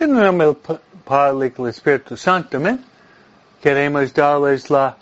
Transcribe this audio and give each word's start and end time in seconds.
En 0.00 0.16
el 0.16 0.24
nombre 0.24 0.46
del 0.46 0.78
Padre 1.04 1.48
y 1.48 1.50
del 1.50 1.66
Espíritu 1.70 2.16
Santo, 2.16 2.58
amén. 2.58 2.84
Queremos 3.60 4.14
darles 4.14 4.70
la 4.70 4.96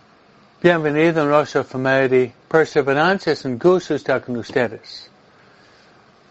bienvenida 0.62 1.20
a 1.20 1.25
nuestra 1.27 1.65
familia 1.65 2.09
de 2.09 2.33
perseverancia. 2.48 3.34
Es 3.34 3.45
un 3.45 3.59
gusto 3.59 3.95
estar 3.95 4.25
con 4.25 4.39
ustedes. 4.39 5.11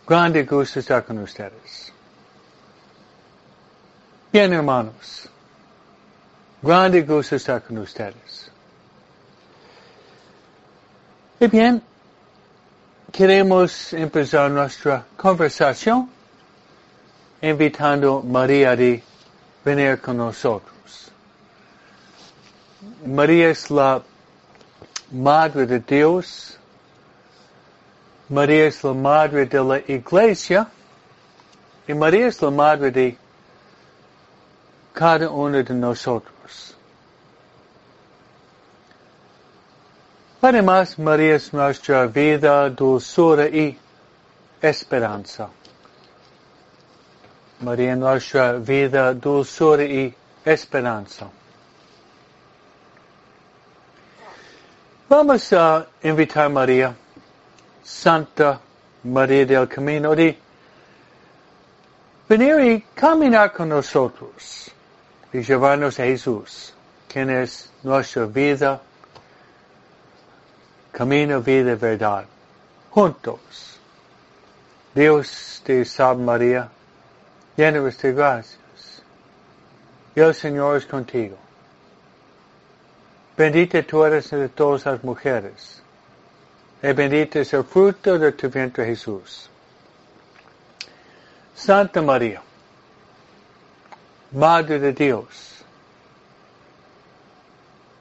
Grande 0.07 0.45
gusto 0.45 0.79
estar 0.79 1.05
con 1.05 1.19
ustedes. 1.19 1.93
Bien, 4.33 4.51
hermanos. 4.51 5.29
Grande 6.59 7.03
gusto 7.03 7.35
estar 7.35 7.61
con 7.61 7.77
ustedes. 7.77 8.49
Y 11.39 11.45
bien, 11.45 11.83
queremos 13.11 13.93
empezar 13.93 14.49
nuestra 14.49 15.05
conversación 15.15 16.14
invitando 17.49 18.19
a 18.19 18.23
María 18.23 18.75
de 18.75 19.03
venir 19.63 20.01
con 20.01 20.17
nosotros. 20.17 21.11
María 23.05 23.49
es 23.49 23.69
la 23.69 24.01
Madre 25.11 25.67
de 25.67 25.79
Dios. 25.79 26.57
María 28.29 28.65
es 28.65 28.83
la 28.83 28.93
Madre 28.93 29.45
de 29.45 29.63
la 29.63 29.77
Iglesia. 29.77 30.67
Y 31.87 31.93
María 31.93 32.27
es 32.27 32.41
la 32.41 32.49
Madre 32.49 32.89
de 32.89 33.17
cada 34.93 35.29
uno 35.29 35.61
de 35.61 35.73
nosotros. 35.73 36.75
Además, 40.41 40.97
María 40.97 41.35
es 41.35 41.53
nuestra 41.53 42.07
vida, 42.07 42.69
dulzura 42.69 43.47
y 43.47 43.77
esperanza. 44.61 45.49
María 47.59 47.95
nuestra 47.95 48.53
vida, 48.53 49.13
dulzura 49.13 49.83
y 49.83 50.13
esperanza. 50.43 51.29
Vamos 55.07 55.53
a 55.53 55.85
invitar 56.03 56.45
a 56.45 56.49
María, 56.49 56.95
Santa 57.83 58.59
María 59.03 59.45
del 59.45 59.67
Camino, 59.67 60.15
de 60.15 60.37
venir 62.27 62.59
y 62.59 62.81
caminar 62.93 63.53
con 63.53 63.69
nosotros 63.69 64.71
y 65.31 65.41
llevarnos 65.41 65.99
a 65.99 66.03
Jesús, 66.03 66.73
quien 67.07 67.29
es 67.29 67.71
nuestra 67.83 68.25
vida, 68.25 68.81
camino, 70.91 71.41
vida, 71.41 71.75
verdad, 71.75 72.25
juntos. 72.89 73.79
Dios 74.93 75.61
te 75.63 75.85
salve 75.85 76.23
María, 76.23 76.69
llena 77.57 77.79
de 77.79 78.11
gracias. 78.13 79.03
Y 80.15 80.19
el 80.19 80.33
Señor 80.33 80.77
es 80.77 80.85
contigo. 80.85 81.37
Bendita 83.37 83.83
tú 83.83 84.03
eres 84.05 84.31
entre 84.31 84.49
todas 84.49 84.85
las 84.85 85.03
mujeres. 85.03 85.81
Y 86.81 86.93
bendito 86.93 87.39
es 87.39 87.53
el 87.53 87.63
fruto 87.63 88.17
de 88.17 88.31
tu 88.31 88.49
vientre 88.49 88.85
Jesús. 88.85 89.49
Santa 91.53 92.01
María, 92.01 92.41
Madre 94.31 94.79
de 94.79 94.93
Dios, 94.93 95.63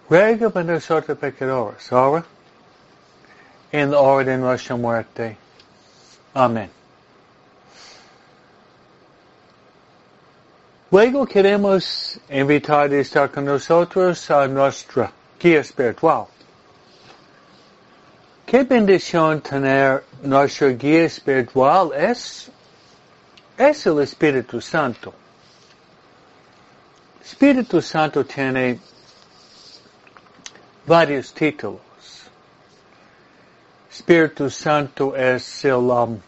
ruega 0.08 0.50
por 0.50 0.64
nosotros 0.64 1.16
pecadores, 1.18 1.92
ahora 1.92 2.24
en 3.72 3.90
la 3.90 4.00
hora 4.00 4.24
de 4.24 4.36
nuestra 4.36 4.76
muerte. 4.76 5.36
Amén. 6.34 6.83
Luego 10.94 11.26
queremos 11.26 12.20
invitar 12.30 12.92
a 12.92 13.00
estar 13.00 13.28
con 13.28 13.46
nosotros 13.46 14.30
a 14.30 14.46
nuestra 14.46 15.10
guía 15.40 15.58
espiritual. 15.58 16.28
Qué 18.46 18.62
bendición 18.62 19.40
tener 19.40 20.04
nuestra 20.22 20.68
guía 20.68 21.02
espiritual 21.06 21.90
es, 21.94 22.48
es 23.58 23.86
el 23.86 23.98
Espíritu 24.02 24.60
Santo. 24.60 25.12
Espíritu 27.24 27.82
Santo 27.82 28.24
tiene 28.24 28.78
varios 30.86 31.34
títulos. 31.34 32.30
Espíritu 33.90 34.48
Santo 34.48 35.16
es 35.16 35.64
el 35.64 35.90
um, 35.90 36.20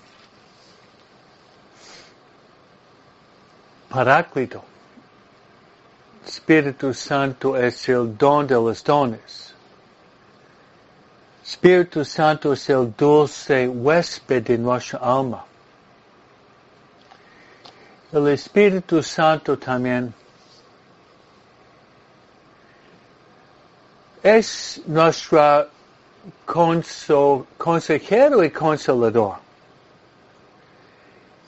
Paráclito. 3.89 4.63
Espíritu 6.27 6.93
Santo 6.93 7.57
es 7.57 7.89
el 7.89 8.17
don 8.17 8.47
de 8.47 8.55
los 8.55 8.83
dones. 8.83 9.55
Espíritu 11.45 12.05
Santo 12.05 12.53
es 12.53 12.69
el 12.69 12.93
dulce 12.97 13.69
huésped 13.69 14.43
de 14.43 14.59
nuestra 14.59 14.99
alma. 14.99 15.45
El 18.13 18.27
Espíritu 18.29 19.03
Santo 19.03 19.57
también 19.57 20.13
es 24.23 24.81
nuestro 24.87 25.69
consejero 27.57 28.43
y 28.43 28.51
consolador. 28.51 29.46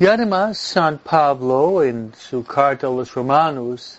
Y 0.01 0.07
además 0.07 0.59
San 0.59 0.99
Pablo 0.99 1.83
en 1.83 2.13
su 2.17 2.45
carta 2.45 2.87
a 2.87 2.91
los 2.91 3.13
romanos, 3.13 3.99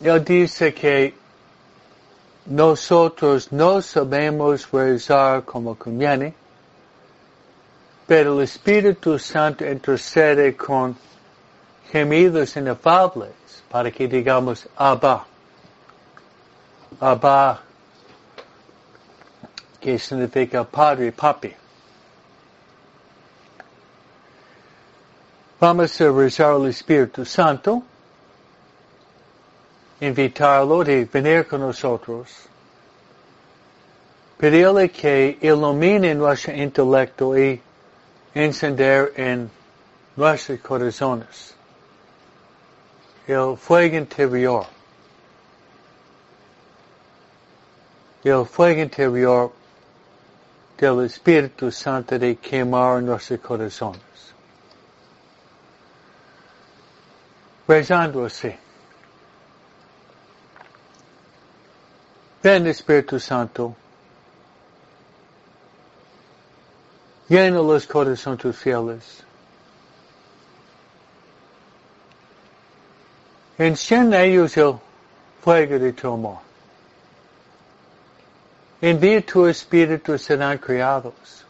él 0.00 0.24
dice 0.24 0.72
que 0.72 1.14
nosotros 2.46 3.52
no 3.52 3.82
sabemos 3.82 4.70
rezar 4.70 5.44
como 5.44 5.74
conviene, 5.74 6.32
pero 8.06 8.38
el 8.38 8.44
Espíritu 8.44 9.18
Santo 9.18 9.66
intercede 9.66 10.56
con 10.56 10.96
gemidos 11.90 12.56
inefables 12.56 13.32
para 13.68 13.90
que 13.90 14.08
digamos 14.08 14.66
Abba. 14.76 15.26
Abba, 16.98 17.60
que 19.78 19.98
significa 19.98 20.64
padre, 20.64 21.12
papi. 21.12 21.65
Vamos 25.58 25.98
a 26.02 26.10
rezar 26.10 26.52
al 26.52 26.66
Espíritu 26.66 27.24
Santo, 27.24 27.82
invitarlo 30.02 30.84
de 30.84 31.06
venir 31.06 31.46
con 31.46 31.60
nosotros, 31.60 32.46
pedirle 34.36 34.90
que 34.90 35.38
ilumine 35.40 36.14
nuestro 36.14 36.52
intelecto 36.52 37.38
y 37.38 37.58
encender 38.34 39.14
en 39.16 39.50
nuestros 40.14 40.60
corazones 40.60 41.54
el 43.26 43.56
fuego 43.56 43.96
interior. 43.96 44.66
El 48.22 48.44
fuego 48.44 48.82
interior 48.82 49.52
del 50.76 51.00
Espíritu 51.06 51.70
Santo 51.70 52.18
de 52.18 52.36
quemar 52.36 53.02
nuestros 53.02 53.40
corazones. 53.40 54.05
Rezando 57.66 58.24
así. 58.24 58.54
Ven 62.42 62.66
Espíritu 62.68 63.18
Santo, 63.18 63.74
llena 67.28 67.58
los 67.58 67.86
corazones 67.86 68.40
tus 68.40 68.56
fieles. 68.56 69.24
Enciende 73.58 74.22
ellos 74.22 74.56
el 74.56 74.78
fuego 75.42 75.78
de 75.78 75.92
tu 75.92 76.12
amor. 76.12 76.38
Envía 78.80 79.24
tu 79.24 79.46
espíritu 79.46 80.16
serán 80.18 80.58
criados. 80.58 81.44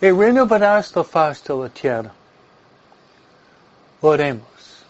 Y 0.00 0.10
renovarás 0.10 0.94
la 0.96 1.04
faz 1.04 1.44
de 1.44 1.54
la 1.54 1.68
tierra. 1.68 2.12
Oremos. 4.02 4.84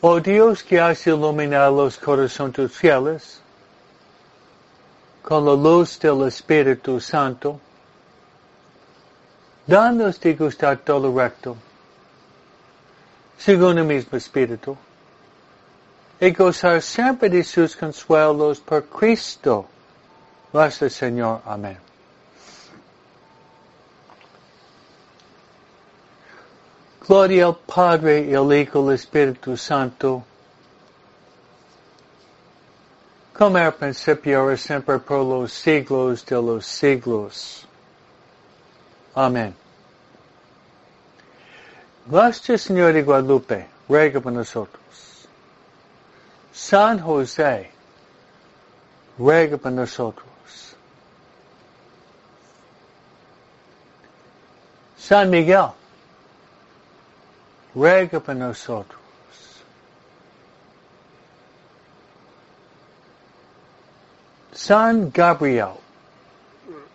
Oh 0.00 0.18
Dios 0.18 0.62
que 0.62 0.80
has 0.80 1.06
iluminado 1.06 1.76
los 1.76 1.98
corazones 1.98 2.72
fieles 2.72 3.40
con 5.22 5.44
la 5.44 5.54
luz 5.54 5.98
del 5.98 6.26
Espíritu 6.26 7.00
Santo, 7.00 7.60
danos 9.66 10.18
de 10.20 10.34
gustar 10.34 10.78
todo 10.78 11.12
recto, 11.12 11.56
según 13.36 13.78
el 13.78 13.84
mismo 13.84 14.16
Espíritu, 14.16 14.76
y 16.20 16.30
gozar 16.30 16.80
siempre 16.80 17.28
de 17.28 17.42
sus 17.42 17.76
consuelos 17.76 18.60
por 18.60 18.84
Cristo 18.84 19.66
nuestro 20.52 20.88
Señor. 20.88 21.42
Amén. 21.44 21.85
Gloria 27.08 27.46
al 27.46 27.56
Padre 27.56 28.22
y 28.22 28.34
al 28.34 28.52
Hijo 28.52 28.82
y 28.82 28.88
al 28.88 28.94
Espíritu 28.94 29.56
Santo, 29.56 30.24
como 33.32 33.58
era 33.58 33.70
principio, 33.70 34.40
ahora 34.40 34.56
siempre, 34.56 34.98
por 34.98 35.24
los 35.24 35.52
siglos 35.52 36.26
de 36.26 36.34
los 36.34 36.66
siglos. 36.66 37.68
Amén. 39.14 39.54
Nuestro 42.06 42.58
Señor 42.58 42.92
de 42.92 43.02
Guadalupe, 43.02 43.68
ruega 43.88 44.20
por 44.20 44.32
nosotros. 44.32 45.28
San 46.52 46.98
José, 46.98 47.70
ruega 49.16 49.56
por 49.56 49.70
nosotros. 49.70 50.26
San 54.98 55.30
Miguel, 55.30 55.68
ruega 57.76 58.20
por 58.20 58.34
nosotros. 58.34 58.98
San 64.52 65.10
Gabriel, 65.10 65.74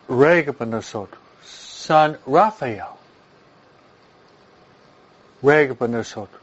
ruega 0.10 0.52
por 0.52 0.68
nosotros. 0.68 1.22
San 1.44 2.18
Rafael, 2.26 2.96
ruega 5.44 5.76
por 5.76 5.88
nosotros. 5.88 6.42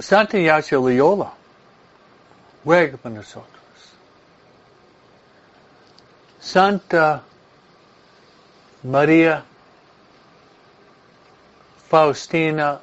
Santa 0.00 0.36
Ignacio 0.36 0.80
Loyola, 0.80 1.32
ruega 2.64 2.96
por 2.96 3.12
nosotros. 3.12 3.62
Santa 6.40 7.22
Maria 8.82 9.44
Faustina 11.94 12.80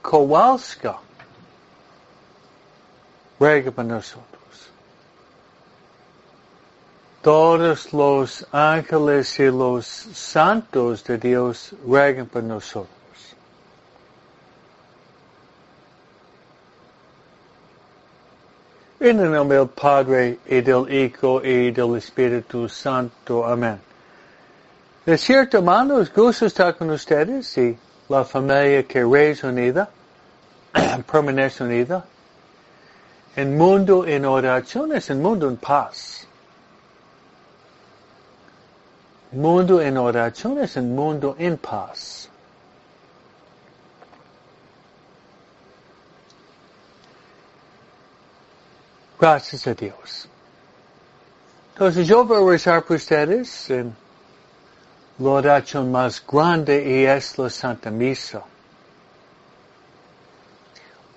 Kowalska, 0.00 0.96
ruega 3.38 3.70
por 3.70 3.84
nosotros. 3.84 4.70
Todos 7.20 7.92
los 7.92 8.46
ángeles 8.50 9.38
y 9.38 9.50
los 9.50 9.84
santos 9.84 11.04
de 11.04 11.18
Dios 11.18 11.74
ruegan 11.84 12.24
por 12.24 12.42
nosotros. 12.42 12.88
En 19.00 19.20
el 19.20 19.32
nombre 19.32 19.58
del 19.58 19.68
Padre 19.68 20.38
y 20.46 20.62
del 20.62 20.90
Hijo 20.90 21.44
y 21.44 21.72
del 21.72 21.94
Espíritu 21.98 22.70
Santo. 22.70 23.44
Amén. 23.44 23.78
Es 25.04 25.20
cierto, 25.20 25.58
hermanos, 25.58 26.10
gusto 26.10 26.46
estar 26.46 26.74
con 26.74 26.88
ustedes 26.88 27.58
y 27.58 27.76
la 28.08 28.24
familia 28.24 28.82
que 28.86 29.30
es 29.30 29.44
unida, 29.44 29.88
permanece 31.10 31.64
unida. 31.64 32.04
En 33.36 33.56
mundo 33.56 34.06
en 34.06 34.24
oración 34.24 34.92
es 34.94 35.10
un 35.10 35.22
mundo 35.22 35.48
en 35.48 35.56
paz. 35.56 36.26
Mundo 39.32 39.80
en 39.80 39.96
oración 39.96 40.58
es 40.60 40.76
un 40.76 40.94
mundo 40.94 41.34
en 41.38 41.56
paz. 41.58 42.28
Gracias 49.18 49.66
a 49.66 49.74
Dios. 49.74 50.28
Entonces 51.72 52.06
yo 52.06 52.24
voy 52.24 52.46
a 52.46 52.50
rezar 52.52 52.84
por 52.84 52.96
ustedes 52.96 53.70
en 53.70 53.96
la 55.18 55.30
oración 55.30 55.92
más 55.92 56.24
grande 56.26 56.84
y 56.84 57.04
es 57.06 57.38
la 57.38 57.48
Santa 57.48 57.90
Misa. 57.90 58.42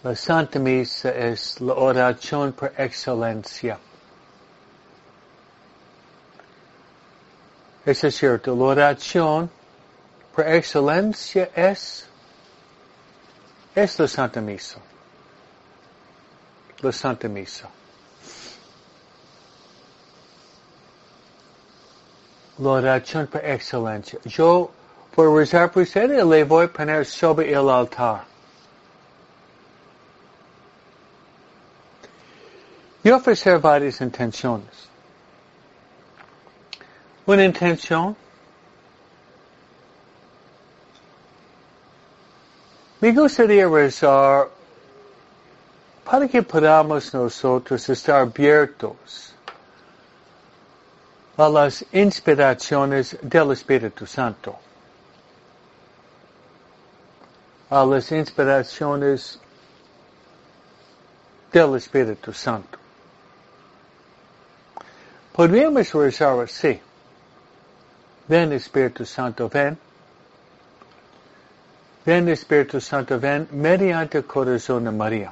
La 0.04 0.16
Santa 0.16 0.60
Misa 0.60 1.10
es 1.10 1.60
la 1.60 1.74
oración 1.74 2.54
por 2.54 2.72
excelencia. 2.78 3.80
Es 7.86 8.00
cierto, 8.16 8.56
la 8.56 8.64
oración 8.64 9.50
por 10.36 10.48
excelencia 10.48 11.50
es, 11.56 12.06
es 13.74 14.00
la 14.00 14.08
Santa 14.08 14.42
Misa. 14.42 14.80
La 16.82 16.92
Santa 16.92 17.28
Misa. 17.28 17.70
La 22.60 22.70
oración 22.70 23.26
uh, 23.26 23.28
por 23.28 23.46
excelencia. 23.46 24.20
Yo, 24.26 24.72
por 25.16 25.36
rezar 25.36 25.72
por 25.72 25.84
ustedes, 25.84 26.26
le 26.26 26.44
voy 26.44 26.66
a 26.66 26.68
poner 26.68 27.06
sobre 27.06 27.52
el 27.52 27.70
altar. 27.70 28.26
y 33.08 33.10
ofrecer 33.10 33.58
varias 33.58 34.02
intenciones. 34.02 34.90
Una 37.26 37.46
intención 37.46 38.18
me 43.00 43.14
gustaría 43.14 43.66
rezar 43.66 44.50
para 46.04 46.28
que 46.28 46.42
podamos 46.42 47.14
nosotros 47.14 47.88
estar 47.88 48.20
abiertos 48.24 49.34
a 51.38 51.50
las 51.50 51.86
inspiraciones 51.92 53.16
del 53.22 53.52
Espíritu 53.52 54.08
Santo, 54.08 54.58
a 57.70 57.86
las 57.86 58.12
inspiraciones 58.12 59.40
del 61.52 61.76
Espíritu 61.76 62.34
Santo. 62.34 62.80
Podríamos 65.34 65.94
rezar 65.94 66.40
así. 66.40 66.82
Ven 68.28 68.52
Espíritu 68.54 69.06
Santo, 69.06 69.48
ven. 69.48 69.78
Ven 72.04 72.30
Espíritu 72.30 72.82
Santo, 72.82 73.20
ven 73.20 73.48
mediante 73.52 74.24
corazón 74.24 74.86
de 74.86 74.92
María. 74.92 75.32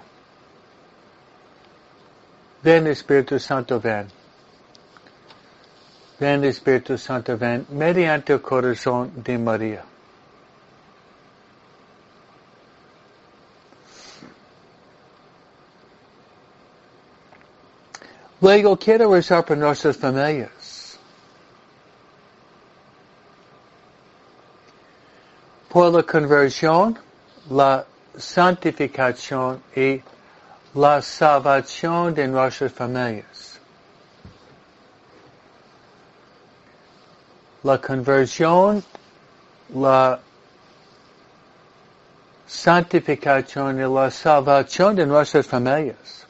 Ven 2.62 2.86
Espíritu 2.86 3.40
Santo, 3.40 3.80
ven. 3.80 4.08
Ven 6.20 6.44
Espíritu 6.46 6.98
Santo, 6.98 7.38
ven 7.38 7.66
mediante 7.70 8.34
el 8.34 8.42
corazón 8.42 9.12
de 9.18 9.38
María. 9.38 9.84
Luego 18.40 18.78
quiero 18.78 19.14
rezar 19.14 19.44
por 19.44 19.58
nuestras 19.58 19.98
familias. 19.98 20.98
Por 25.70 25.92
la 25.92 26.04
conversión, 26.04 26.98
la 27.50 27.86
santificación 28.16 29.62
y 29.76 30.02
la 30.76 31.02
salvación 31.02 32.14
de 32.14 32.28
nuestras 32.28 32.72
familias. 32.72 33.55
La 37.66 37.82
conversión, 37.82 38.84
la 39.74 40.20
santificación 42.46 43.80
y 43.80 43.92
la 43.92 44.12
salvación 44.12 44.96
de 44.96 45.08
nuestras 45.08 45.48
familias. 45.48 46.28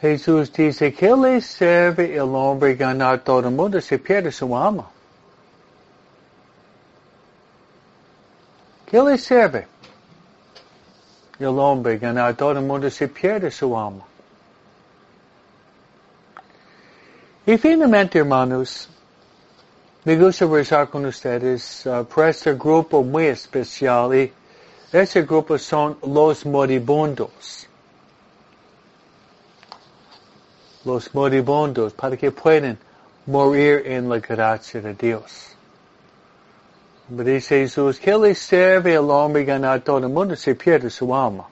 Jesús 0.00 0.50
dice, 0.50 0.94
¿qué 0.94 1.14
le 1.14 1.42
sirve 1.42 2.14
el 2.14 2.34
hombre 2.34 2.74
ganar 2.74 3.18
todo 3.18 3.40
el 3.40 3.50
mundo 3.50 3.82
si 3.82 3.98
pierde 3.98 4.32
su 4.32 4.56
alma? 4.56 4.88
¿Qué 8.86 9.02
le 9.02 9.18
sirve 9.18 9.68
el 11.38 11.58
hombre 11.58 11.98
ganar 11.98 12.34
todo 12.34 12.52
el 12.52 12.62
mundo 12.62 12.88
si 12.88 13.08
pierde 13.08 13.50
su 13.50 13.78
alma? 13.78 14.06
Y 17.46 17.58
finalmente, 17.58 18.18
hermanos, 18.18 18.88
me 20.04 20.16
gusta 20.16 20.46
rezar 20.46 20.88
con 20.88 21.04
ustedes 21.06 21.84
uh, 21.86 22.04
por 22.04 22.28
este 22.28 22.54
grupo 22.54 23.02
muy 23.02 23.26
especial 23.26 24.14
y 24.14 24.32
ese 24.92 25.22
grupo 25.22 25.58
son 25.58 25.98
los 26.02 26.46
moribundos. 26.46 27.68
los 30.84 31.14
moribundos 31.14 31.92
para 31.92 32.16
que 32.16 32.30
puedan 32.30 32.78
morir 33.26 33.82
en 33.86 34.08
la 34.08 34.18
gracia 34.18 34.80
de 34.80 34.94
Dios. 34.94 35.56
Dice 37.08 37.60
Jesús, 37.60 37.98
¿qué 37.98 38.16
le 38.16 38.34
sirve 38.34 38.96
al 38.96 39.10
hombre 39.10 39.44
ganar 39.44 39.80
todo 39.80 39.98
el 39.98 40.08
mundo 40.08 40.36
si 40.36 40.54
pierde 40.54 40.90
su 40.90 41.14
alma? 41.14 41.46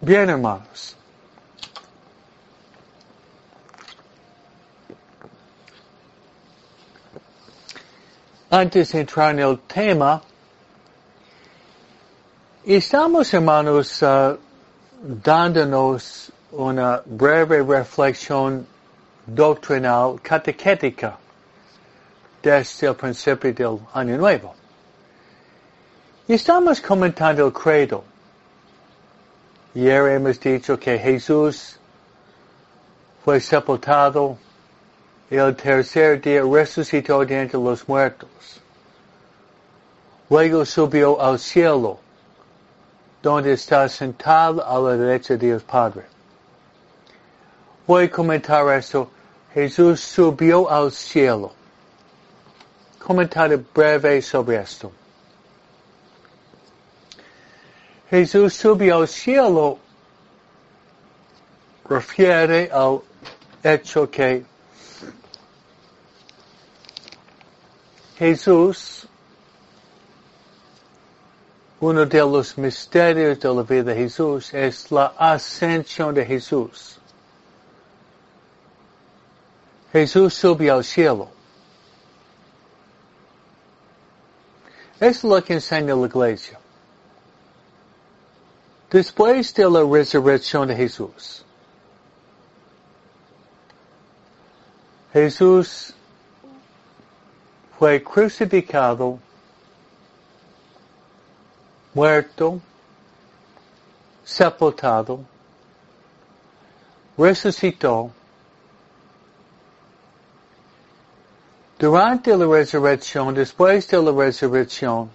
Bien, 0.00 0.28
hermanos. 0.28 0.96
Antes 8.54 8.92
de 8.92 9.00
entrar 9.00 9.32
en 9.32 9.40
el 9.40 9.58
tema, 9.66 10.22
estamos, 12.64 13.34
hermanos, 13.34 14.00
uh, 14.00 14.38
dándonos 15.02 16.30
una 16.52 17.02
breve 17.04 17.62
reflexión 17.62 18.64
doctrinal 19.26 20.20
catequética 20.22 21.18
desde 22.40 22.86
el 22.86 22.94
principio 22.94 23.52
del 23.52 23.80
año 23.92 24.16
nuevo. 24.18 24.54
Y 26.28 26.34
estamos 26.34 26.80
comentando 26.80 27.46
el 27.46 27.52
credo. 27.52 28.04
Ayer 29.74 30.10
hemos 30.10 30.38
dicho 30.38 30.78
que 30.78 30.96
Jesús 30.96 31.76
fue 33.24 33.40
sepultado 33.40 34.38
y 35.28 35.34
el 35.34 35.56
tercer 35.56 36.20
día 36.20 36.42
resucitó 36.44 37.24
de 37.26 37.40
entre 37.40 37.58
los 37.58 37.88
muertos. 37.88 38.28
Luego 40.30 40.64
subió 40.64 41.20
al 41.20 41.38
cielo, 41.38 41.98
donde 43.22 43.52
está 43.52 43.88
sentado 43.88 44.64
a 44.66 44.78
la 44.78 44.96
derecha 44.96 45.34
de 45.34 45.46
Dios 45.46 45.62
Padre. 45.62 46.04
Voy 47.86 48.04
a 48.04 48.10
comentar 48.10 48.66
esto. 48.76 49.10
Jesús 49.52 50.00
subió 50.00 50.70
al 50.70 50.90
cielo. 50.90 51.52
Comentario 52.98 53.62
breve 53.74 54.22
sobre 54.22 54.56
esto. 54.56 54.90
Jesús 58.10 58.54
subió 58.54 58.98
al 58.98 59.08
cielo 59.08 59.78
refiere 61.88 62.70
al 62.72 63.00
hecho 63.62 64.10
que 64.10 64.44
Jesús, 68.16 69.08
uno 71.84 72.06
de 72.06 72.18
los 72.20 72.56
misterios 72.56 73.38
de 73.38 73.54
la 73.54 73.62
vida 73.62 73.82
de 73.82 73.94
Jesús 73.94 74.54
es 74.54 74.90
la 74.90 75.12
ascensión 75.18 76.14
de 76.14 76.24
Jesús. 76.24 76.98
Jesús 79.92 80.32
subió 80.32 80.76
al 80.76 80.84
cielo. 80.84 81.28
Es 84.98 85.22
lo 85.22 85.44
que 85.44 85.52
enseña 85.52 85.94
la 85.94 86.06
iglesia. 86.06 86.58
Después 88.90 89.52
de 89.52 89.68
la 89.68 89.82
resurrección 89.84 90.68
de 90.68 90.76
Jesús, 90.76 91.44
Jesús 95.12 95.94
fue 97.78 98.02
crucificado, 98.02 99.18
muerto, 101.94 102.60
sepultado, 104.24 105.20
resucitó, 107.16 108.10
durante 111.78 112.36
la 112.36 112.46
resurrección, 112.46 113.34
después 113.34 113.88
de 113.88 114.02
la 114.02 114.12
resurrección, 114.12 115.10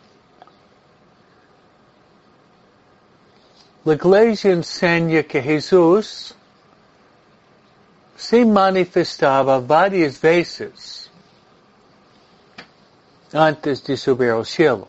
la 3.84 3.94
iglesia 3.94 4.52
enseña 4.52 5.24
que 5.24 5.42
Jesús 5.42 6.36
se 8.16 8.46
manifestaba 8.46 9.60
varias 9.60 10.20
veces 10.20 11.10
antes 13.34 13.84
de 13.84 13.96
subir 13.98 14.32
al 14.32 14.46
cielo. 14.46 14.88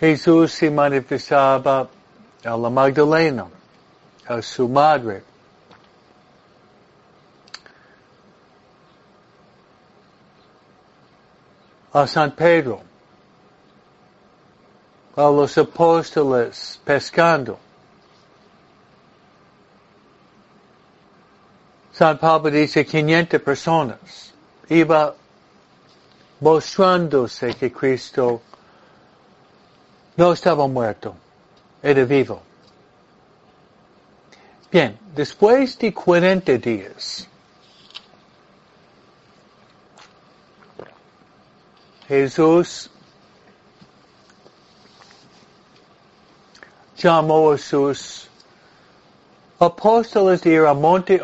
Jesús 0.00 0.52
se 0.52 0.70
manifestaba 0.70 1.86
a 2.42 2.56
la 2.56 2.70
Magdalena, 2.70 3.46
a 4.26 4.40
su 4.40 4.66
madre, 4.66 5.22
a 11.92 12.06
San 12.06 12.34
Pedro, 12.34 12.80
a 15.16 15.22
los 15.30 15.58
apóstoles 15.58 16.80
pescando. 16.82 17.58
San 21.92 22.16
Pablo 22.16 22.50
dice 22.50 22.86
500 22.86 23.42
personas. 23.42 24.32
Iba 24.70 25.14
mostrándose 26.40 27.52
que 27.52 27.70
Cristo 27.70 28.40
no 30.16 30.32
estaba 30.32 30.66
muerto, 30.66 31.14
era 31.82 32.04
vivo. 32.04 32.42
Bien, 34.70 34.98
después 35.14 35.78
de 35.78 35.92
40 35.92 36.58
días, 36.58 37.26
Jesús 42.06 42.90
llamó 46.96 47.52
a 47.52 47.58
sus 47.58 48.28
apóstoles 49.58 50.42
de 50.42 50.50
ir 50.50 50.62
Monte 50.74 51.20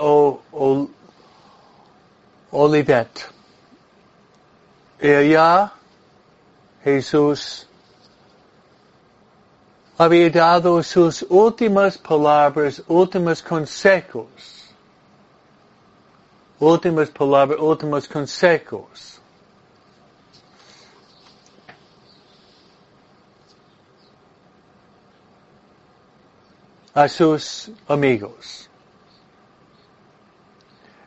Olivet. 2.50 3.31
Y 5.00 5.09
allá 5.09 5.73
Jesús 6.83 7.65
había 9.99 10.31
dado 10.31 10.83
sus 10.83 11.25
últimas 11.29 11.97
palabras, 11.97 12.83
últimos 12.87 13.43
consejos. 13.43 14.75
Últimas 16.59 17.11
palabras, 17.11 17.59
últimos 17.61 18.09
consejos. 18.09 19.12
a 26.95 27.11
sus 27.11 27.71
amigos. 27.88 28.71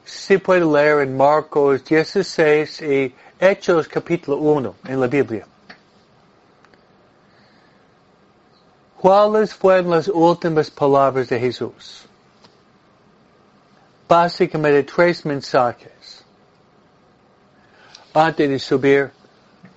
Se 0.05 0.37
puede 0.37 0.63
leer 0.63 0.99
en 0.99 1.17
Marcos 1.17 1.83
16 1.83 2.81
y 2.83 3.15
Hechos 3.39 3.87
capítulo 3.87 4.37
1 4.37 4.75
en 4.85 4.99
la 4.99 5.07
Biblia. 5.07 5.47
¿Cuáles 8.99 9.53
fueron 9.53 9.91
las 9.91 10.09
últimas 10.09 10.69
palabras 10.69 11.29
de 11.29 11.39
Jesús? 11.39 12.05
Básicamente 14.09 14.83
tres 14.83 15.25
mensajes. 15.25 16.25
Antes 18.13 18.49
de 18.49 18.59
subir, 18.59 19.11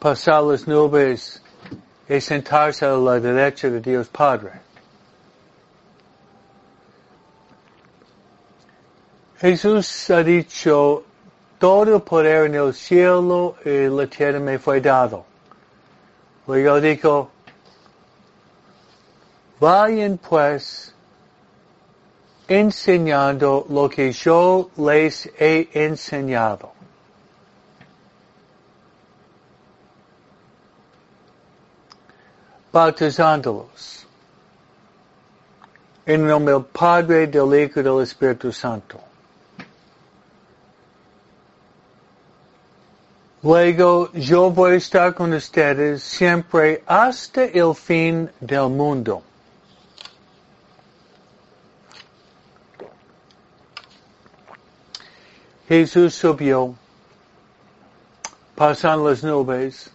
pasar 0.00 0.42
las 0.42 0.66
nubes 0.66 1.40
y 2.08 2.20
sentarse 2.20 2.84
a 2.84 2.96
la 2.96 3.20
derecha 3.20 3.70
de 3.70 3.80
Dios 3.80 4.08
Padre. 4.08 4.60
Jesús 9.38 10.10
ha 10.10 10.24
dicho, 10.24 11.04
todo 11.60 12.04
poder 12.04 12.46
en 12.46 12.56
el 12.56 12.74
cielo 12.74 13.54
y 13.64 13.86
la 13.86 14.08
tierra 14.08 14.40
me 14.40 14.58
fue 14.58 14.80
dado. 14.80 15.24
Luego 16.48 16.80
dijo, 16.80 17.30
vayan 19.62 20.18
pues 20.18 20.92
enseñando 22.48 23.64
lo 23.68 23.88
que 23.88 24.10
yo 24.10 24.68
les 24.76 25.30
he 25.38 25.68
enseñado. 25.72 26.72
Bautizándolos 32.72 34.04
en 36.06 36.26
nombre 36.26 36.54
del 36.54 36.64
Padre, 36.64 37.28
del 37.28 37.54
Hijo 37.54 37.78
y 37.78 37.82
del 37.84 38.02
Espíritu 38.02 38.50
Santo. 38.50 38.98
Luego 43.42 44.10
yo 44.12 44.50
voy 44.50 44.72
a 44.72 44.74
estar 44.74 45.14
con 45.14 45.32
ustedes 45.32 46.02
siempre 46.02 46.82
hasta 46.84 47.44
el 47.44 47.72
fin 47.76 48.28
del 48.40 48.68
mundo. 48.68 49.22
Jesús 55.72 56.14
subió, 56.14 56.74
pasan 58.54 59.02
las 59.02 59.24
nubes, 59.24 59.90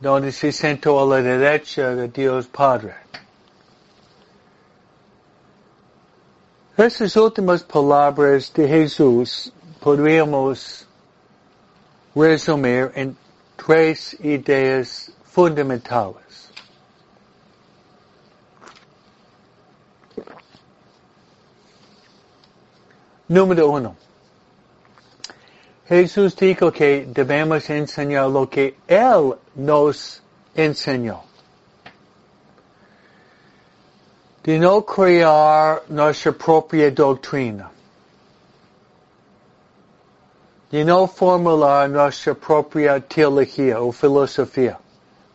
donde 0.00 0.32
se 0.32 0.50
sentó 0.50 1.00
a 1.00 1.06
la 1.06 1.22
derecha 1.22 1.94
de 1.94 2.08
Dios 2.08 2.48
Padre. 2.48 2.96
Esas 6.76 7.14
últimas 7.16 7.62
palabras 7.62 8.52
de 8.52 8.66
Jesús 8.66 9.52
podríamos 9.78 10.84
resumir 12.12 12.90
en 12.96 13.16
tres 13.54 14.16
ideas 14.18 15.12
fundamentales. 15.26 16.41
Número 23.32 23.70
uno. 23.70 23.96
Jesús 25.88 26.36
dijo 26.36 26.70
que 26.70 27.06
debemos 27.08 27.70
enseñar 27.70 28.28
lo 28.28 28.46
que 28.50 28.76
Él 28.86 29.34
nos 29.54 30.22
enseñó. 30.54 31.22
De 34.42 34.58
no 34.58 34.84
crear 34.84 35.82
nuestra 35.88 36.32
propia 36.32 36.90
doctrina. 36.90 37.70
De 40.70 40.84
no 40.84 41.06
formular 41.06 41.88
nuestra 41.88 42.34
propia 42.34 43.00
teología 43.00 43.80
o 43.80 43.92
filosofía. 43.92 44.78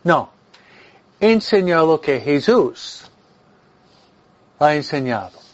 No. 0.04 0.30
Enseñar 1.18 1.84
lo 1.84 2.00
que 2.00 2.20
Jesús 2.20 3.10
ha 4.60 4.76
enseñado 4.76 5.47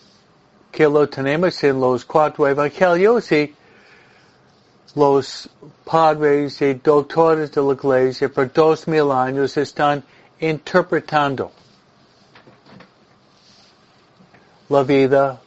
que 0.74 0.88
lo 0.88 1.08
tenemos 1.08 1.62
en 1.62 1.80
los 1.80 2.04
cuatro 2.04 2.48
evangelios 2.48 3.30
y 3.30 3.54
los 4.96 5.48
padres 5.84 6.60
y 6.62 6.74
doctores 6.74 7.52
de 7.52 7.62
la 7.62 7.74
iglesia 7.74 8.28
por 8.28 8.52
dos 8.52 8.88
mil 8.88 9.12
años 9.12 9.56
están 9.56 10.02
interpretando 10.40 11.52
la 14.68 14.82
vida, 14.82 15.40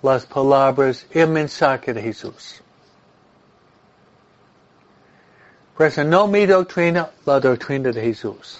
las 0.00 0.26
palabras, 0.26 1.06
el 1.10 1.28
mensaje 1.28 1.92
de 1.92 2.02
Jesús. 2.02 2.62
Por 5.76 5.86
eso 5.86 6.04
no 6.04 6.28
mi 6.28 6.46
doctrina, 6.46 7.10
la 7.26 7.40
doctrina 7.40 7.90
de 7.90 8.00
Jesús. 8.00 8.58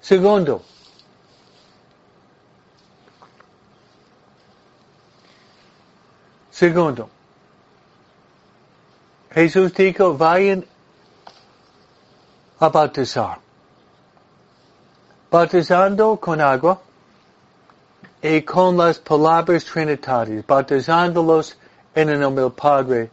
Segundo, 0.00 0.62
Segundo, 6.54 7.10
Jesús 9.32 9.74
dijo, 9.74 10.16
vayan 10.16 10.64
a 12.60 12.68
bautizar. 12.68 13.38
Bautizando 15.32 16.16
con 16.16 16.40
agua 16.40 16.80
y 18.22 18.42
con 18.42 18.76
las 18.76 19.00
palabras 19.00 19.64
trinitarias, 19.64 20.46
bautizándolos 20.46 21.58
en 21.92 22.10
el 22.10 22.20
nombre 22.20 22.44
del 22.44 22.52
Padre 22.52 23.10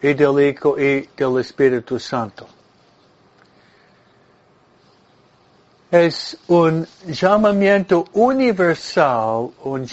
y 0.00 0.14
del 0.14 0.38
Hijo 0.40 0.78
y 0.78 1.08
del 1.16 1.40
Espíritu 1.40 1.98
Santo. 1.98 2.46
Es 5.90 6.36
un 6.48 6.86
llamamiento 7.06 8.04
universal, 8.12 9.50
un, 9.64 9.86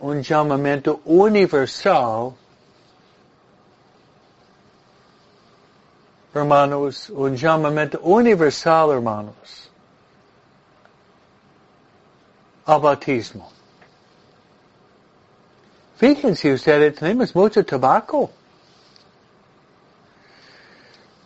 un 0.00 0.22
llamamiento 0.22 1.00
universal, 1.04 2.32
hermanos, 6.34 7.10
un 7.10 7.36
llamamiento 7.36 8.00
universal, 8.02 8.90
hermanos, 8.90 9.70
al 12.64 12.80
bautismo. 12.80 13.50
Fíjense 15.96 16.52
ustedes, 16.52 16.94
tenemos 16.96 17.34
mucho 17.34 17.64
tabaco. 17.64 18.30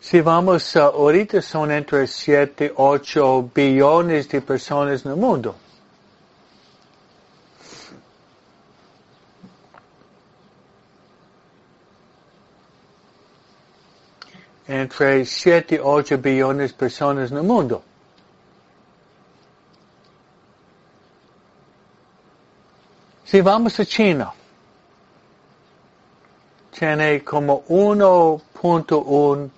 Si 0.01 0.23
vamos, 0.23 0.75
ahorita 0.77 1.43
son 1.43 1.71
entre 1.71 2.07
7, 2.07 2.73
8 2.75 3.51
billones 3.55 4.31
de 4.31 4.41
personas 4.41 5.05
en 5.05 5.11
el 5.11 5.19
mundo. 5.19 5.55
Entre 14.67 15.27
7 15.27 15.75
y 15.75 15.79
8 15.83 16.17
billones 16.17 16.73
de 16.73 16.79
personas 16.79 17.31
en 17.31 17.37
el 17.37 17.43
mundo. 17.43 17.83
Si 23.27 23.43
vamos 23.43 23.79
a 23.79 23.85
China, 23.85 24.33
tiene 26.73 27.23
como 27.23 27.65
1.1 27.67 29.51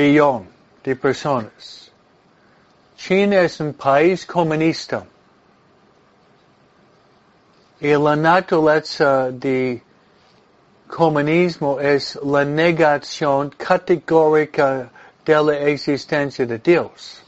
billón 0.00 0.48
de 0.82 0.96
personas. 0.96 1.90
China 2.96 3.40
es 3.40 3.60
un 3.60 3.74
país 3.74 4.24
comunista. 4.26 5.04
Y 7.80 7.94
la 7.94 8.16
naturaleza 8.16 9.30
de 9.30 9.82
comunismo 10.86 11.80
es 11.80 12.18
la 12.22 12.44
negación 12.44 13.50
categórica 13.50 14.90
de 15.24 15.42
la 15.42 15.58
existencia 15.60 16.46
de 16.46 16.58
Dios. 16.58 17.22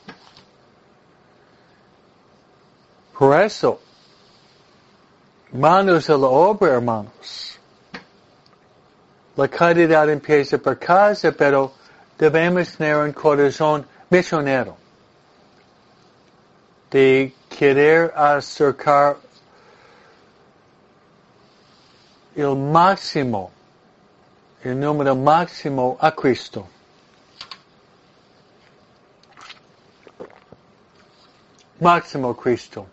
Por 3.19 3.41
eso, 3.41 3.81
manos 5.53 6.11
a 6.11 6.17
la 6.17 6.27
obra, 6.27 6.73
hermanos. 6.73 7.59
La 9.37 9.49
caridad 9.49 10.11
empieza 10.11 10.59
por 10.59 10.79
casa, 10.79 11.33
pero 11.33 11.73
debemos 12.23 12.77
tener 12.77 12.99
un 12.99 13.13
corazón 13.13 13.85
misionero 14.09 14.77
de 16.89 17.35
querer 17.49 18.13
acercar 18.15 19.17
el 22.37 22.55
máximo, 22.55 23.51
el 24.63 24.79
número 24.79 25.17
máximo 25.17 25.97
a 26.01 26.13
Cristo. 26.13 26.69
Máximo 31.81 32.37
Cristo. 32.37 32.87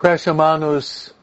Pues 0.00 0.26
hermanos, 0.26 1.14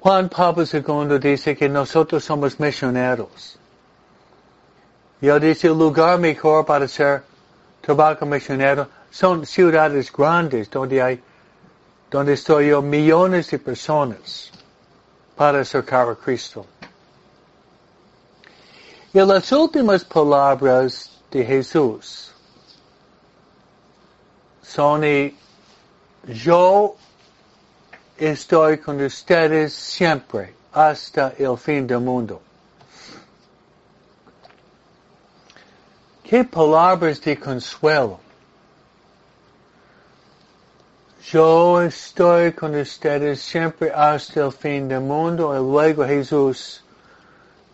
Juan 0.00 0.28
Pablo 0.28 0.64
II 0.70 1.18
dice 1.18 1.56
que 1.56 1.66
nosotros 1.66 2.22
somos 2.22 2.60
misioneros. 2.60 3.58
Y 5.20 5.28
él 5.28 5.40
dice 5.40 5.68
el 5.68 5.78
lugar 5.78 6.18
mejor 6.18 6.66
para 6.66 6.86
ser 6.86 7.22
tabaco 7.80 8.26
misionero 8.26 8.88
son 9.10 9.46
ciudades 9.46 10.12
grandes 10.12 10.68
donde 10.68 11.00
hay, 11.00 11.22
donde 12.10 12.34
estoy 12.34 12.68
yo, 12.68 12.82
millones 12.82 13.50
de 13.50 13.58
personas 13.58 14.50
para 15.34 15.60
acercar 15.60 16.10
a 16.10 16.14
Cristo. 16.14 16.66
Y 19.14 19.18
las 19.18 19.50
últimas 19.50 20.04
palabras 20.04 21.10
de 21.30 21.44
Jesús 21.44 22.34
son 24.62 25.04
y 25.04 25.41
yo 26.26 26.96
estoy 28.16 28.78
con 28.78 29.00
ustedes 29.02 29.72
siempre 29.72 30.54
hasta 30.72 31.34
el 31.38 31.56
fin 31.58 31.86
del 31.86 32.00
mundo. 32.00 32.40
Qué 36.22 36.44
palabras 36.44 37.20
de 37.20 37.38
consuelo. 37.38 38.20
Yo 41.24 41.82
estoy 41.82 42.52
con 42.52 42.74
ustedes 42.74 43.40
siempre 43.40 43.90
hasta 43.92 44.44
el 44.44 44.52
fin 44.52 44.88
del 44.88 45.00
mundo 45.00 45.54
y 45.54 45.58
luego 45.58 46.04
Jesús 46.04 46.82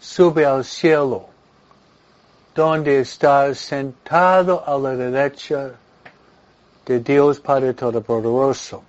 sube 0.01 0.45
al 0.45 0.65
cielo, 0.65 1.29
donde 2.55 3.01
está 3.01 3.55
sentado 3.55 4.63
a 4.67 4.79
la 4.79 4.97
derecha 4.97 5.73
de 6.89 7.01
Dios 7.01 7.39
Padre 7.39 7.75
Todopoderoso. 7.75 8.83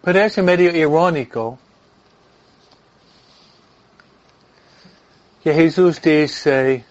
Parece 0.00 0.40
medio 0.40 0.70
irónico 0.70 1.58
que 5.42 5.52
Jesús 5.52 6.00
dice, 6.00 6.84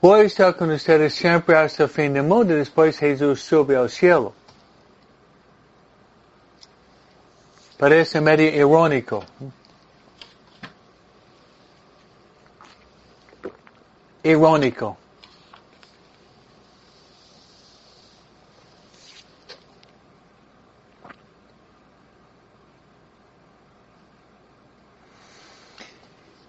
voy 0.00 0.20
a 0.20 0.22
estar 0.22 0.56
con 0.56 0.70
ustedes 0.70 1.14
siempre 1.14 1.54
hasta 1.54 1.82
el 1.82 1.90
fin 1.90 2.14
del 2.14 2.22
mundo, 2.22 2.54
después 2.54 2.98
Jesús 2.98 3.42
sube 3.42 3.76
al 3.76 3.90
cielo. 3.90 4.32
Parece 7.76 8.22
medio 8.22 8.48
irónico. 8.48 9.22
Irónico. 14.22 14.96